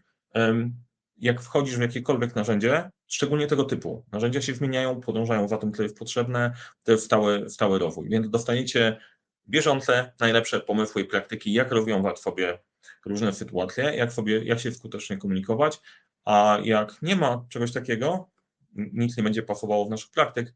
Jak 1.22 1.42
wchodzisz 1.42 1.76
w 1.76 1.80
jakiekolwiek 1.80 2.34
narzędzie, 2.34 2.90
szczególnie 3.06 3.46
tego 3.46 3.64
typu, 3.64 4.04
narzędzia 4.12 4.42
się 4.42 4.54
zmieniają, 4.54 5.00
podążają 5.00 5.48
za 5.48 5.58
tym, 5.58 5.72
co 5.72 5.82
jest 5.82 5.98
potrzebne, 5.98 6.54
to 6.82 6.92
jest 6.92 7.04
stały, 7.04 7.50
stały 7.50 7.78
rozwój, 7.78 8.08
więc 8.08 8.30
dostaniecie 8.30 9.00
bieżące, 9.48 10.12
najlepsze 10.20 10.60
pomysły 10.60 11.02
i 11.02 11.04
praktyki, 11.04 11.52
jak 11.52 11.72
rozwiązać 11.72 12.18
sobie 12.18 12.58
różne 13.06 13.32
sytuacje, 13.32 13.84
jak, 13.84 14.12
sobie, 14.12 14.44
jak 14.44 14.60
się 14.60 14.72
skutecznie 14.72 15.18
komunikować, 15.18 15.80
a 16.24 16.58
jak 16.64 17.02
nie 17.02 17.16
ma 17.16 17.46
czegoś 17.48 17.72
takiego, 17.72 18.30
nic 18.74 19.16
nie 19.16 19.22
będzie 19.22 19.42
pasowało 19.42 19.84
w 19.84 19.90
naszych 19.90 20.10
praktyk, 20.10 20.54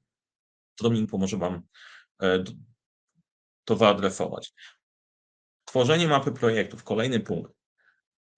to 0.76 0.84
Dominik 0.84 1.10
pomoże 1.10 1.36
Wam 1.36 1.62
e, 2.22 2.44
to 3.64 3.76
wyadresować. 3.76 4.52
Tworzenie 5.64 6.08
mapy 6.08 6.32
projektów, 6.32 6.84
kolejny 6.84 7.20
punkt, 7.20 7.55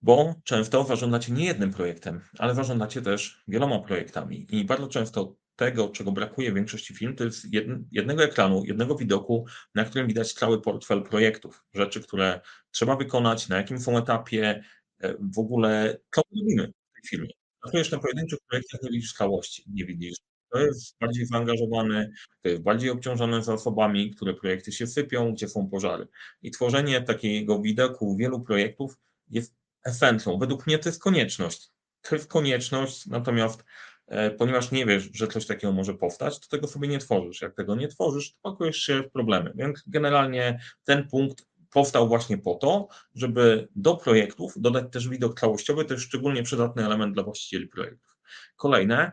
bo 0.03 0.35
często 0.45 0.85
zarządzacie 0.85 1.33
nie 1.33 1.45
jednym 1.45 1.73
projektem, 1.73 2.21
ale 2.39 2.55
zarządzacie 2.55 3.03
też 3.03 3.43
wieloma 3.49 3.79
projektami 3.79 4.47
i 4.51 4.65
bardzo 4.65 4.89
często 4.89 5.37
tego, 5.57 5.89
czego 5.89 6.13
brakuje 6.13 6.53
w 6.53 6.55
większości 6.55 6.95
firm, 6.95 7.17
to 7.17 7.25
jest 7.25 7.47
jednego 7.93 8.25
ekranu, 8.25 8.65
jednego 8.65 8.97
widoku, 8.97 9.47
na 9.75 9.85
którym 9.85 10.07
widać 10.07 10.33
cały 10.33 10.63
portfel 10.63 11.03
projektów, 11.03 11.65
rzeczy, 11.75 12.01
które 12.01 12.41
trzeba 12.71 12.97
wykonać, 12.97 13.49
na 13.49 13.57
jakim 13.57 13.81
są 13.81 13.99
etapie, 13.99 14.65
e, 15.01 15.15
w 15.35 15.39
ogóle 15.39 15.99
co 16.15 16.23
robimy 16.35 16.63
w 16.63 16.93
tej 16.95 17.09
firmie. 17.11 17.29
Pracujesz 17.63 17.91
na 17.91 17.99
pojedynczych 17.99 18.39
projektach, 18.49 18.83
nie 18.83 18.91
widzisz 18.91 19.13
całości, 19.13 19.65
nie 19.67 19.85
widzisz. 19.85 20.17
To 20.51 20.59
jest 20.59 20.97
bardziej 21.01 21.27
zaangażowany, 21.27 22.11
to 22.43 22.49
jest 22.49 22.63
bardziej 22.63 22.91
obciążone 22.91 23.43
zasobami, 23.43 24.11
które 24.11 24.35
projekty 24.35 24.73
się 24.73 24.87
sypią, 24.87 25.33
gdzie 25.33 25.49
są 25.49 25.69
pożary. 25.69 26.09
I 26.43 26.51
tworzenie 26.51 27.01
takiego 27.01 27.61
widoku 27.61 28.17
wielu 28.17 28.41
projektów 28.41 28.99
jest 29.31 29.58
esencją. 29.85 30.39
Według 30.39 30.67
mnie 30.67 30.79
to 30.79 30.89
jest 30.89 31.03
konieczność. 31.03 31.71
To 32.03 32.15
jest 32.15 32.29
konieczność, 32.29 33.07
natomiast 33.07 33.65
E, 34.09 34.31
ponieważ 34.31 34.71
nie 34.71 34.87
wiesz, 34.87 35.11
że 35.13 35.29
coś 35.29 35.47
takiego 35.47 35.73
może 35.73 35.95
powstać, 35.95 36.41
to 36.41 36.49
tego 36.49 36.69
sobie 36.69 36.89
nie 36.89 36.99
tworzysz. 36.99 37.43
Jak 37.43 37.55
tego 37.55 37.77
nie 37.77 37.89
tworzysz, 37.89 38.33
to 38.33 38.39
pakujesz 38.43 38.77
się 38.77 39.03
w 39.03 39.11
problemy. 39.11 39.53
Więc 39.55 39.85
generalnie 39.87 40.61
ten 40.85 41.09
punkt 41.09 41.47
powstał 41.71 42.09
właśnie 42.09 42.39
po 42.39 42.55
to, 42.55 42.89
żeby 43.15 43.69
do 43.77 43.97
projektów 43.97 44.53
dodać 44.57 44.85
też 44.93 45.09
widok 45.09 45.41
całościowy, 45.41 45.85
to 45.85 45.95
jest 45.95 46.07
szczególnie 46.07 46.43
przydatny 46.43 46.85
element 46.87 47.15
dla 47.15 47.23
właścicieli 47.23 47.67
projektów. 47.67 48.17
Kolejne, 48.57 49.13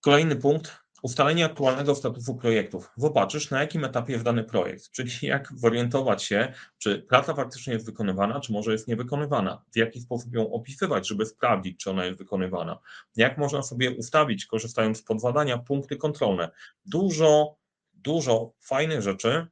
kolejny 0.00 0.36
punkt, 0.36 0.78
ustalenie 1.06 1.44
aktualnego 1.44 1.94
statusu 1.94 2.34
projektów. 2.34 2.90
Zobaczysz, 2.96 3.50
na 3.50 3.60
jakim 3.60 3.84
etapie 3.84 4.12
jest 4.12 4.24
dany 4.24 4.44
projekt, 4.44 4.90
czyli 4.90 5.10
jak 5.22 5.48
zorientować 5.56 6.22
się, 6.22 6.52
czy 6.78 7.02
praca 7.02 7.34
faktycznie 7.34 7.72
jest 7.72 7.86
wykonywana, 7.86 8.40
czy 8.40 8.52
może 8.52 8.72
jest 8.72 8.88
niewykonywana, 8.88 9.62
w 9.72 9.76
jaki 9.76 10.00
sposób 10.00 10.34
ją 10.34 10.52
opisywać, 10.52 11.08
żeby 11.08 11.26
sprawdzić, 11.26 11.78
czy 11.78 11.90
ona 11.90 12.04
jest 12.04 12.18
wykonywana, 12.18 12.78
jak 13.16 13.38
można 13.38 13.62
sobie 13.62 13.90
ustawić, 13.90 14.46
korzystając 14.46 14.98
z 14.98 15.02
podwadania, 15.02 15.58
punkty 15.58 15.96
kontrolne. 15.96 16.50
Dużo, 16.86 17.56
dużo 17.94 18.52
fajnych 18.60 19.02
rzeczy 19.02 19.46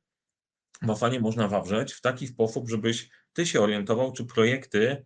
w 0.83 1.21
można 1.21 1.49
wawrzeć 1.49 1.93
w 1.93 2.01
taki 2.01 2.27
sposób, 2.27 2.69
żebyś 2.69 3.11
ty 3.33 3.47
się 3.47 3.61
orientował, 3.61 4.13
czy 4.13 4.25
projekty 4.25 5.05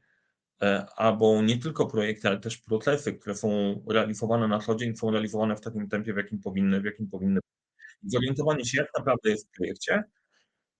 albo 0.97 1.43
nie 1.43 1.59
tylko 1.59 1.87
projekty, 1.87 2.29
ale 2.29 2.41
też 2.41 2.59
procesy, 2.59 3.12
które 3.12 3.35
są 3.35 3.49
realizowane 3.88 4.49
na 4.49 4.59
co 4.59 4.75
dzień, 4.75 4.97
są 4.97 5.11
realizowane 5.11 5.57
w 5.57 5.61
takim 5.61 5.88
tempie, 5.88 6.12
w 6.12 6.17
jakim 6.17 6.41
powinny, 6.41 6.81
w 6.81 6.85
jakim 6.85 7.09
powinny. 7.09 7.41
Zorientowanie 8.03 8.65
się, 8.65 8.81
jak 8.81 8.88
naprawdę 8.99 9.31
jest 9.31 9.49
w 9.49 9.57
projekcie, 9.57 10.03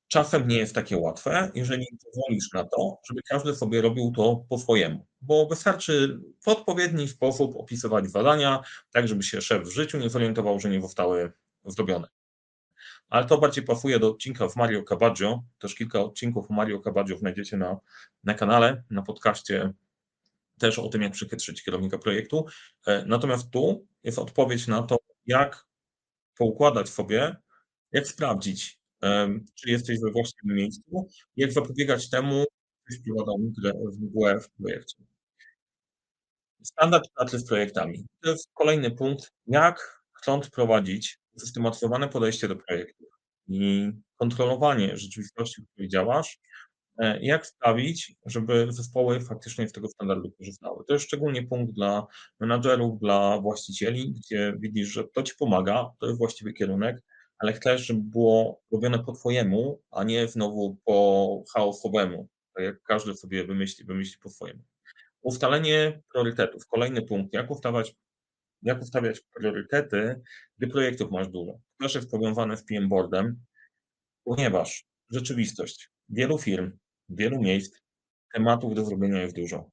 czasem 0.09 0.49
nie 0.49 0.59
jest 0.59 0.75
takie 0.75 0.97
łatwe, 0.97 1.51
jeżeli 1.55 1.87
pozwolisz 2.05 2.53
na 2.55 2.65
to, 2.65 2.99
żeby 3.09 3.23
każdy 3.29 3.55
sobie 3.55 3.83
robił 3.83 4.13
to 4.17 4.45
po 4.49 4.59
swojemu, 4.59 5.07
bo 5.21 5.47
wystarczy 5.47 6.21
w 6.45 6.49
odpowiedni 6.49 7.09
sposób 7.09 7.57
opisywać 7.57 8.11
zadania, 8.11 8.63
tak 8.93 9.09
żeby 9.09 9.23
się 9.23 9.41
szef 9.41 9.63
w 9.69 9.73
życiu 9.73 9.99
nie 9.99 10.11
zorientował, 10.11 10.61
że 10.61 10.71
nie 10.71 10.81
zostały 10.81 11.33
zrobione. 11.65 12.09
Ale 13.09 13.27
to 13.27 13.39
bardziej 13.39 13.65
pasuje 13.65 13.99
do 13.99 14.11
odcinka 14.11 14.49
w 14.49 14.57
Mario 14.57 14.83
Cabaggio. 14.83 15.43
Też 15.59 15.75
kilka 15.75 16.01
odcinków 16.01 16.51
Mario 16.51 16.81
Cabaggio 16.81 17.19
znajdziecie 17.19 17.57
na, 17.57 17.77
na 18.25 18.35
kanale, 18.35 18.83
na 18.91 19.03
podcaście 19.03 19.73
też 20.59 20.79
o 20.79 20.89
tym, 20.89 21.03
jak 21.03 21.13
przechytrzyć 21.13 21.65
kierownika 21.65 21.99
projektu. 21.99 22.47
E, 22.87 23.05
natomiast 23.07 23.51
tu 23.51 23.87
jest 24.05 24.19
odpowiedź 24.19 24.67
na 24.67 24.83
to, 24.83 24.97
jak 25.27 25.67
poukładać 26.39 26.89
sobie, 26.89 27.37
jak 27.93 28.07
sprawdzić, 28.07 28.79
czy 29.55 29.71
jesteś 29.71 30.01
we 30.01 30.11
właściwym 30.11 30.57
miejscu, 30.57 31.09
jak 31.37 31.53
zapobiegać 31.53 32.11
temu, 32.11 32.45
że 32.91 32.99
wprowadzamy 32.99 33.53
w 33.93 34.01
mgłę 34.01 34.41
w 34.41 34.51
projekcie. 34.51 34.97
Standard 36.63 37.05
pracy 37.17 37.39
z 37.39 37.49
projektami. 37.49 38.07
To 38.23 38.31
jest 38.31 38.51
kolejny 38.55 38.91
punkt, 38.91 39.33
jak 39.47 40.03
chcąc 40.13 40.51
prowadzić 40.51 41.19
systematyzowane 41.39 42.09
podejście 42.09 42.49
do 42.49 42.57
projektu 42.57 43.05
i 43.49 43.91
kontrolowanie 44.17 44.97
rzeczywistości, 44.97 45.63
w 45.63 45.69
której 45.69 45.89
działasz, 45.89 46.41
e, 46.99 47.21
jak 47.23 47.47
sprawić, 47.47 48.17
żeby 48.27 48.67
zespoły 48.71 49.21
faktycznie 49.21 49.69
z 49.69 49.73
tego 49.73 49.89
standardu 49.89 50.31
korzystały. 50.31 50.85
To 50.85 50.93
jest 50.93 51.07
szczególnie 51.07 51.43
punkt 51.43 51.75
dla 51.75 52.07
menadżerów, 52.41 53.01
dla 53.01 53.41
właścicieli, 53.41 54.13
gdzie 54.13 54.55
widzisz, 54.59 54.89
że 54.89 55.05
to 55.05 55.23
ci 55.23 55.35
pomaga, 55.39 55.91
to 56.01 56.07
jest 56.07 56.19
właściwy 56.19 56.53
kierunek, 56.53 57.03
ale 57.39 57.53
chcesz, 57.53 57.87
żeby 57.87 58.01
było 58.01 58.63
robione 58.73 58.99
po 58.99 59.13
twojemu, 59.13 59.83
a 59.91 60.05
nie 60.05 60.29
znowu 60.29 60.79
po 60.85 61.45
chaosowemu, 61.55 62.29
tak 62.55 62.65
jak 62.65 62.83
każdy 62.83 63.15
sobie 63.15 63.45
wymyśli, 63.45 63.85
wymyśli 63.85 64.19
po 64.23 64.29
swojemu. 64.31 64.61
Ustalenie 65.23 66.03
priorytetów. 66.13 66.67
Kolejny 66.67 67.03
punkt, 67.03 67.35
jak 67.35 67.51
ustawać 67.51 67.97
jak 68.63 68.83
ustawiać 68.83 69.21
priorytety, 69.35 70.21
gdy 70.59 70.67
projektów 70.67 71.11
masz 71.11 71.29
dużo. 71.29 71.59
Jest 71.81 72.11
powiązane 72.11 72.57
z 72.57 72.65
PM 72.65 72.89
Boardem, 72.89 73.45
ponieważ 74.25 74.85
rzeczywistość 75.11 75.91
wielu 76.09 76.39
firm, 76.39 76.73
wielu 77.09 77.41
miejsc, 77.41 77.81
tematów 78.35 78.75
do 78.75 78.85
zrobienia 78.85 79.23
jest 79.23 79.37
dużo. 79.37 79.71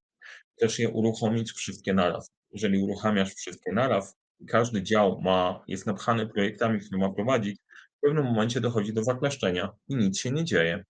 Też 0.56 0.80
je 0.80 0.90
uruchomić 0.90 1.52
wszystkie 1.52 1.94
naraz. 1.94 2.32
Jeżeli 2.52 2.78
uruchamiasz 2.78 3.34
wszystkie 3.34 3.72
naraz, 3.72 4.18
każdy 4.48 4.84
dział 4.84 5.22
ma, 5.22 5.64
jest 5.68 5.86
napchany 5.86 6.28
projektami, 6.28 6.80
które 6.80 7.00
ma 7.00 7.14
prowadzić, 7.14 7.60
w 7.98 8.00
pewnym 8.02 8.26
momencie 8.26 8.62
dochodzi 8.62 8.94
do 8.94 9.04
zakleszczenia 9.04 9.72
i 9.88 9.96
nic 9.96 10.20
się 10.20 10.32
nie 10.32 10.44
dzieje 10.44 10.84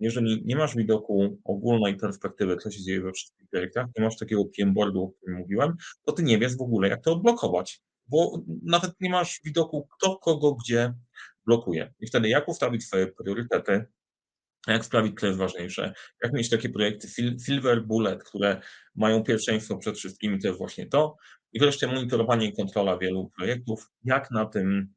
jeżeli 0.00 0.42
nie 0.44 0.56
masz 0.56 0.76
widoku 0.76 1.38
ogólnej 1.44 1.96
perspektywy, 1.96 2.56
co 2.56 2.70
się 2.70 2.82
dzieje 2.82 3.00
we 3.00 3.12
wszystkich 3.12 3.48
projektach, 3.48 3.86
nie 3.98 4.04
masz 4.04 4.16
takiego 4.16 4.44
PMBoardu, 4.44 5.02
o 5.02 5.10
którym 5.10 5.38
mówiłem, 5.38 5.76
to 6.04 6.12
ty 6.12 6.22
nie 6.22 6.38
wiesz 6.38 6.56
w 6.56 6.62
ogóle, 6.62 6.88
jak 6.88 7.02
to 7.02 7.12
odblokować, 7.12 7.80
bo 8.08 8.42
nawet 8.62 8.90
nie 9.00 9.10
masz 9.10 9.40
widoku, 9.44 9.88
kto 9.96 10.16
kogo 10.16 10.54
gdzie 10.54 10.94
blokuje. 11.46 11.94
I 12.00 12.06
wtedy 12.06 12.28
jak 12.28 12.48
ustawić 12.48 12.84
swoje 12.84 13.06
priorytety, 13.06 13.86
jak 14.66 14.84
sprawić, 14.84 15.20
co 15.20 15.26
jest 15.26 15.38
ważniejsze, 15.38 15.94
jak 16.22 16.32
mieć 16.32 16.50
takie 16.50 16.68
projekty 16.68 17.08
Silver 17.46 17.86
Bullet, 17.86 18.24
które 18.24 18.60
mają 18.94 19.22
pierwszeństwo 19.22 19.76
przed 19.76 19.96
wszystkimi, 19.98 20.38
to 20.38 20.48
jest 20.48 20.58
właśnie 20.58 20.86
to. 20.86 21.16
I 21.52 21.60
wreszcie 21.60 21.86
monitorowanie 21.86 22.46
i 22.46 22.56
kontrola 22.56 22.98
wielu 22.98 23.30
projektów, 23.36 23.90
jak 24.04 24.30
na 24.30 24.46
tym 24.46 24.94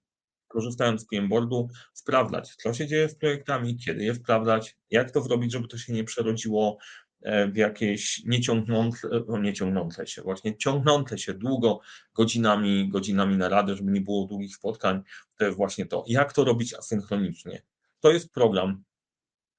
korzystając 0.50 1.02
z 1.02 1.06
PMBoardu, 1.06 1.68
sprawdzać, 1.94 2.56
co 2.56 2.74
się 2.74 2.88
dzieje 2.88 3.10
z 3.10 3.16
projektami, 3.16 3.78
kiedy 3.78 4.04
je 4.04 4.16
sprawdzać, 4.16 4.78
jak 4.92 5.12
to 5.12 5.22
zrobić, 5.22 5.52
żeby 5.52 5.68
to 5.68 5.78
się 5.78 5.94
nie 5.94 6.04
przerodziło 6.04 6.78
e, 7.22 7.48
w 7.48 7.56
jakieś 7.56 8.24
nieciągnące, 8.26 9.10
no 9.28 9.38
nieciągnące 9.38 10.08
się, 10.08 10.22
właśnie 10.22 10.58
ciągnące 10.58 11.18
się 11.18 11.34
długo 11.34 11.80
godzinami, 12.14 12.90
godzinami 12.90 13.38
narady, 13.38 13.76
żeby 13.76 13.92
nie 13.92 14.02
było 14.02 14.28
długich 14.28 14.56
spotkań. 14.56 15.02
To 15.38 15.46
jest 15.46 15.58
właśnie 15.58 15.86
to. 15.86 16.04
Jak 16.08 16.34
to 16.34 16.44
robić 16.44 16.74
asynchronicznie? 16.74 17.62
To 18.00 18.12
jest 18.12 18.34
program, 18.34 18.84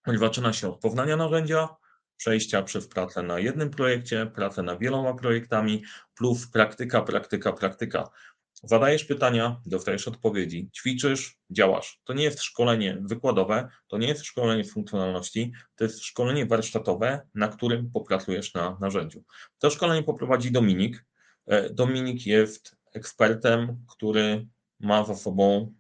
który 0.03 0.19
zaczyna 0.19 0.53
się 0.53 0.69
od 0.69 0.81
poznania 0.81 1.17
narzędzia, 1.17 1.69
przejścia 2.21 2.63
przez 2.63 2.89
pracę 2.89 3.23
na 3.23 3.39
jednym 3.39 3.71
projekcie, 3.71 4.27
pracę 4.27 4.63
na 4.63 4.77
wieloma 4.77 5.15
projektami, 5.15 5.83
plus 6.15 6.47
praktyka, 6.47 7.03
praktyka, 7.03 7.53
praktyka. 7.53 8.11
Zadajesz 8.63 9.05
pytania, 9.05 9.61
dostajesz 9.67 10.09
odpowiedzi, 10.09 10.71
ćwiczysz, 10.77 11.39
działasz. 11.51 12.01
To 12.05 12.13
nie 12.13 12.25
jest 12.25 12.43
szkolenie 12.43 12.99
wykładowe, 13.01 13.69
to 13.89 13.99
nie 13.99 14.09
jest 14.09 14.25
szkolenie 14.25 14.65
funkcjonalności, 14.65 15.53
to 15.75 15.85
jest 15.85 16.01
szkolenie 16.05 16.47
warsztatowe, 16.47 17.27
na 17.35 17.49
którym 17.49 17.91
popracujesz 17.91 18.55
na 18.55 18.79
narzędziu. 18.81 19.25
To 19.59 19.71
szkolenie 19.71 20.03
poprowadzi 20.03 20.53
Dominik. 20.53 21.05
E, 21.47 21.71
Dominik 21.71 22.27
jest 22.27 22.77
ekspertem, 22.93 23.85
który 23.89 24.47
ma 24.81 25.05
za 25.05 25.15
sobą 25.15 25.75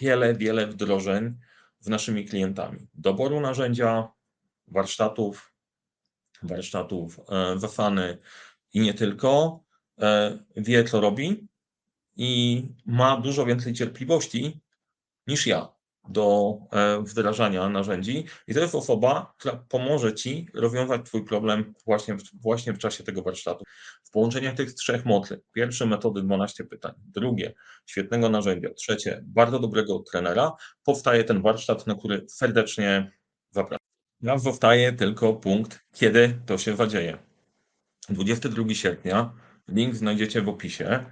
wiele, 0.00 0.34
wiele 0.34 0.66
wdrożeń 0.66 1.38
z 1.80 1.88
naszymi 1.88 2.24
klientami. 2.24 2.86
Doboru 2.94 3.40
narzędzia, 3.40 4.08
warsztatów, 4.66 5.54
warsztatów, 6.42 7.20
e, 7.28 7.56
wafany 7.56 8.18
i 8.74 8.80
nie 8.80 8.94
tylko. 8.94 9.60
E, 10.00 10.38
wie, 10.56 10.84
co 10.84 11.00
robi, 11.00 11.49
i 12.20 12.62
ma 12.86 13.16
dużo 13.16 13.46
więcej 13.46 13.72
cierpliwości 13.72 14.60
niż 15.26 15.46
ja, 15.46 15.68
do 16.08 16.58
e, 16.72 17.02
wdrażania 17.02 17.68
narzędzi 17.68 18.24
i 18.46 18.54
to 18.54 18.60
jest 18.60 18.74
osoba, 18.74 19.34
która 19.38 19.56
pomoże 19.68 20.14
Ci 20.14 20.48
rozwiązać 20.54 21.06
Twój 21.06 21.24
problem 21.24 21.74
właśnie 21.86 22.14
w, 22.14 22.22
właśnie 22.42 22.72
w 22.72 22.78
czasie 22.78 23.04
tego 23.04 23.22
warsztatu. 23.22 23.64
W 24.04 24.10
połączeniach 24.10 24.54
tych 24.54 24.74
trzech 24.74 25.04
mocy. 25.04 25.40
Pierwsze 25.52 25.86
metody 25.86 26.22
12 26.22 26.64
pytań, 26.64 26.92
drugie 26.96 27.54
świetnego 27.86 28.28
narzędzia, 28.28 28.74
trzecie 28.74 29.20
bardzo 29.24 29.58
dobrego 29.58 29.98
trenera, 29.98 30.52
powstaje 30.84 31.24
ten 31.24 31.42
warsztat, 31.42 31.86
na 31.86 31.94
który 31.94 32.24
serdecznie 32.28 33.12
zapraszam. 33.50 33.86
Teraz 34.20 34.42
zostaje 34.42 34.92
tylko 34.92 35.32
punkt, 35.32 35.80
kiedy 35.92 36.40
to 36.46 36.58
się 36.58 36.76
zadzieje. 36.76 37.18
22 38.08 38.74
sierpnia, 38.74 39.32
link 39.68 39.94
znajdziecie 39.94 40.42
w 40.42 40.48
opisie. 40.48 41.04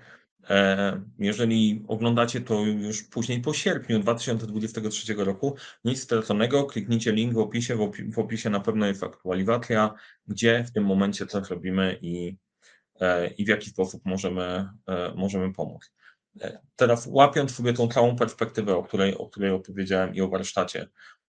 E, 0.51 1.01
jeżeli 1.19 1.85
oglądacie 1.89 2.41
to 2.41 2.61
już 2.61 3.03
później 3.03 3.41
po 3.41 3.53
sierpniu 3.55 3.99
2023 3.99 5.15
roku, 5.15 5.57
nic 5.85 6.03
straconego, 6.03 6.65
kliknijcie 6.65 7.13
link 7.13 7.35
w 7.35 7.39
opisie, 7.39 7.77
w, 7.77 7.81
opi 7.81 8.13
w 8.13 8.19
opisie 8.19 8.51
na 8.51 8.61
pewno 8.61 8.87
jest 8.87 9.03
aktualizacja, 9.03 9.95
gdzie 10.27 10.65
w 10.65 10.73
tym 10.73 10.85
momencie 10.85 11.27
co 11.27 11.41
robimy 11.41 11.99
i, 12.03 12.37
e, 13.01 13.29
i 13.29 13.45
w 13.45 13.49
jaki 13.49 13.71
sposób 13.71 14.03
możemy, 14.05 14.69
e, 14.87 15.13
możemy 15.17 15.53
pomóc. 15.53 15.93
Teraz 16.77 17.07
łapiąc 17.07 17.55
sobie 17.55 17.73
tą 17.73 17.89
całą 17.89 18.17
perspektywę, 18.17 18.77
o 18.77 18.83
której, 18.83 19.15
o 19.19 19.27
której 19.27 19.51
opowiedziałem 19.51 20.15
i 20.15 20.21
o 20.21 20.29
warsztacie 20.29 20.89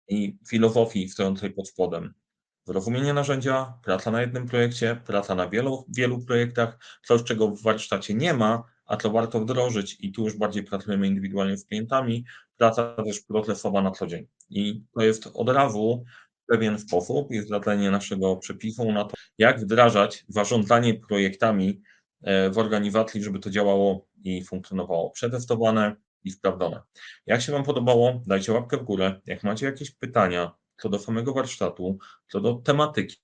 i 0.08 0.38
filozofii 0.48 1.08
stojącej 1.08 1.50
pod 1.50 1.68
spodem, 1.68 2.14
Zrozumienie 2.66 3.12
narzędzia, 3.12 3.78
praca 3.82 4.10
na 4.10 4.20
jednym 4.20 4.46
projekcie, 4.46 5.00
praca 5.06 5.34
na 5.34 5.48
wielu, 5.48 5.86
wielu 5.88 6.24
projektach, 6.24 6.78
coś 7.06 7.22
czego 7.22 7.48
w 7.48 7.62
warsztacie 7.62 8.14
nie 8.14 8.34
ma, 8.34 8.64
a 8.86 8.96
co 8.96 9.10
warto 9.10 9.40
wdrożyć 9.40 9.96
i 10.00 10.12
tu 10.12 10.24
już 10.24 10.36
bardziej 10.36 10.62
pracujemy 10.62 11.06
indywidualnie 11.06 11.56
z 11.56 11.66
klientami, 11.66 12.24
praca 12.56 12.94
też 13.04 13.20
procesowa 13.20 13.82
na 13.82 13.90
co 13.90 14.06
dzień. 14.06 14.26
I 14.50 14.82
to 14.94 15.02
jest 15.02 15.30
od 15.34 15.48
razu 15.48 16.04
pewien 16.46 16.78
sposób, 16.78 17.30
jest 17.30 17.48
zadanie 17.48 17.90
naszego 17.90 18.36
przepisu 18.36 18.92
na 18.92 19.04
to, 19.04 19.14
jak 19.38 19.60
wdrażać 19.60 20.24
zarządzanie 20.28 20.94
projektami 20.94 21.82
e, 22.22 22.50
w 22.50 22.58
organizacji, 22.58 23.22
żeby 23.22 23.38
to 23.38 23.50
działało 23.50 24.06
i 24.24 24.44
funkcjonowało. 24.44 25.10
Przetestowane 25.10 25.96
i 26.24 26.30
sprawdzone. 26.30 26.82
Jak 27.26 27.42
się 27.42 27.52
Wam 27.52 27.64
podobało, 27.64 28.22
dajcie 28.26 28.52
łapkę 28.52 28.76
w 28.76 28.82
górę. 28.82 29.20
Jak 29.26 29.42
macie 29.42 29.66
jakieś 29.66 29.90
pytania, 29.90 30.52
co 30.76 30.88
do 30.88 30.98
samego 30.98 31.34
warsztatu, 31.34 31.98
co 32.28 32.40
do 32.40 32.54
tematyki, 32.54 33.16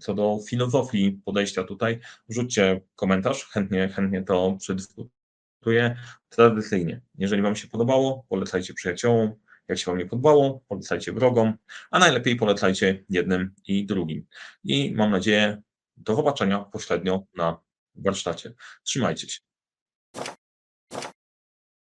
co 0.00 0.14
do 0.14 0.38
filozofii 0.48 1.20
podejścia 1.24 1.64
tutaj, 1.64 2.00
wrzućcie 2.28 2.80
komentarz, 2.96 3.44
chętnie, 3.44 3.88
chętnie 3.88 4.22
to 4.22 4.56
przedyskutuję 4.58 5.96
tradycyjnie. 6.28 7.00
Jeżeli 7.18 7.42
Wam 7.42 7.56
się 7.56 7.68
podobało, 7.68 8.26
polecajcie 8.28 8.74
przyjaciołom, 8.74 9.34
jak 9.68 9.78
się 9.78 9.90
Wam 9.90 9.98
nie 9.98 10.06
podobało, 10.06 10.60
polecajcie 10.68 11.12
wrogom, 11.12 11.54
a 11.90 11.98
najlepiej 11.98 12.36
polecajcie 12.36 13.04
jednym 13.08 13.54
i 13.66 13.86
drugim. 13.86 14.26
I 14.64 14.94
mam 14.94 15.10
nadzieję, 15.10 15.62
do 15.96 16.16
zobaczenia 16.16 16.58
pośrednio 16.58 17.22
na 17.34 17.60
warsztacie. 17.94 18.52
Trzymajcie 18.82 19.28
się. 19.28 19.45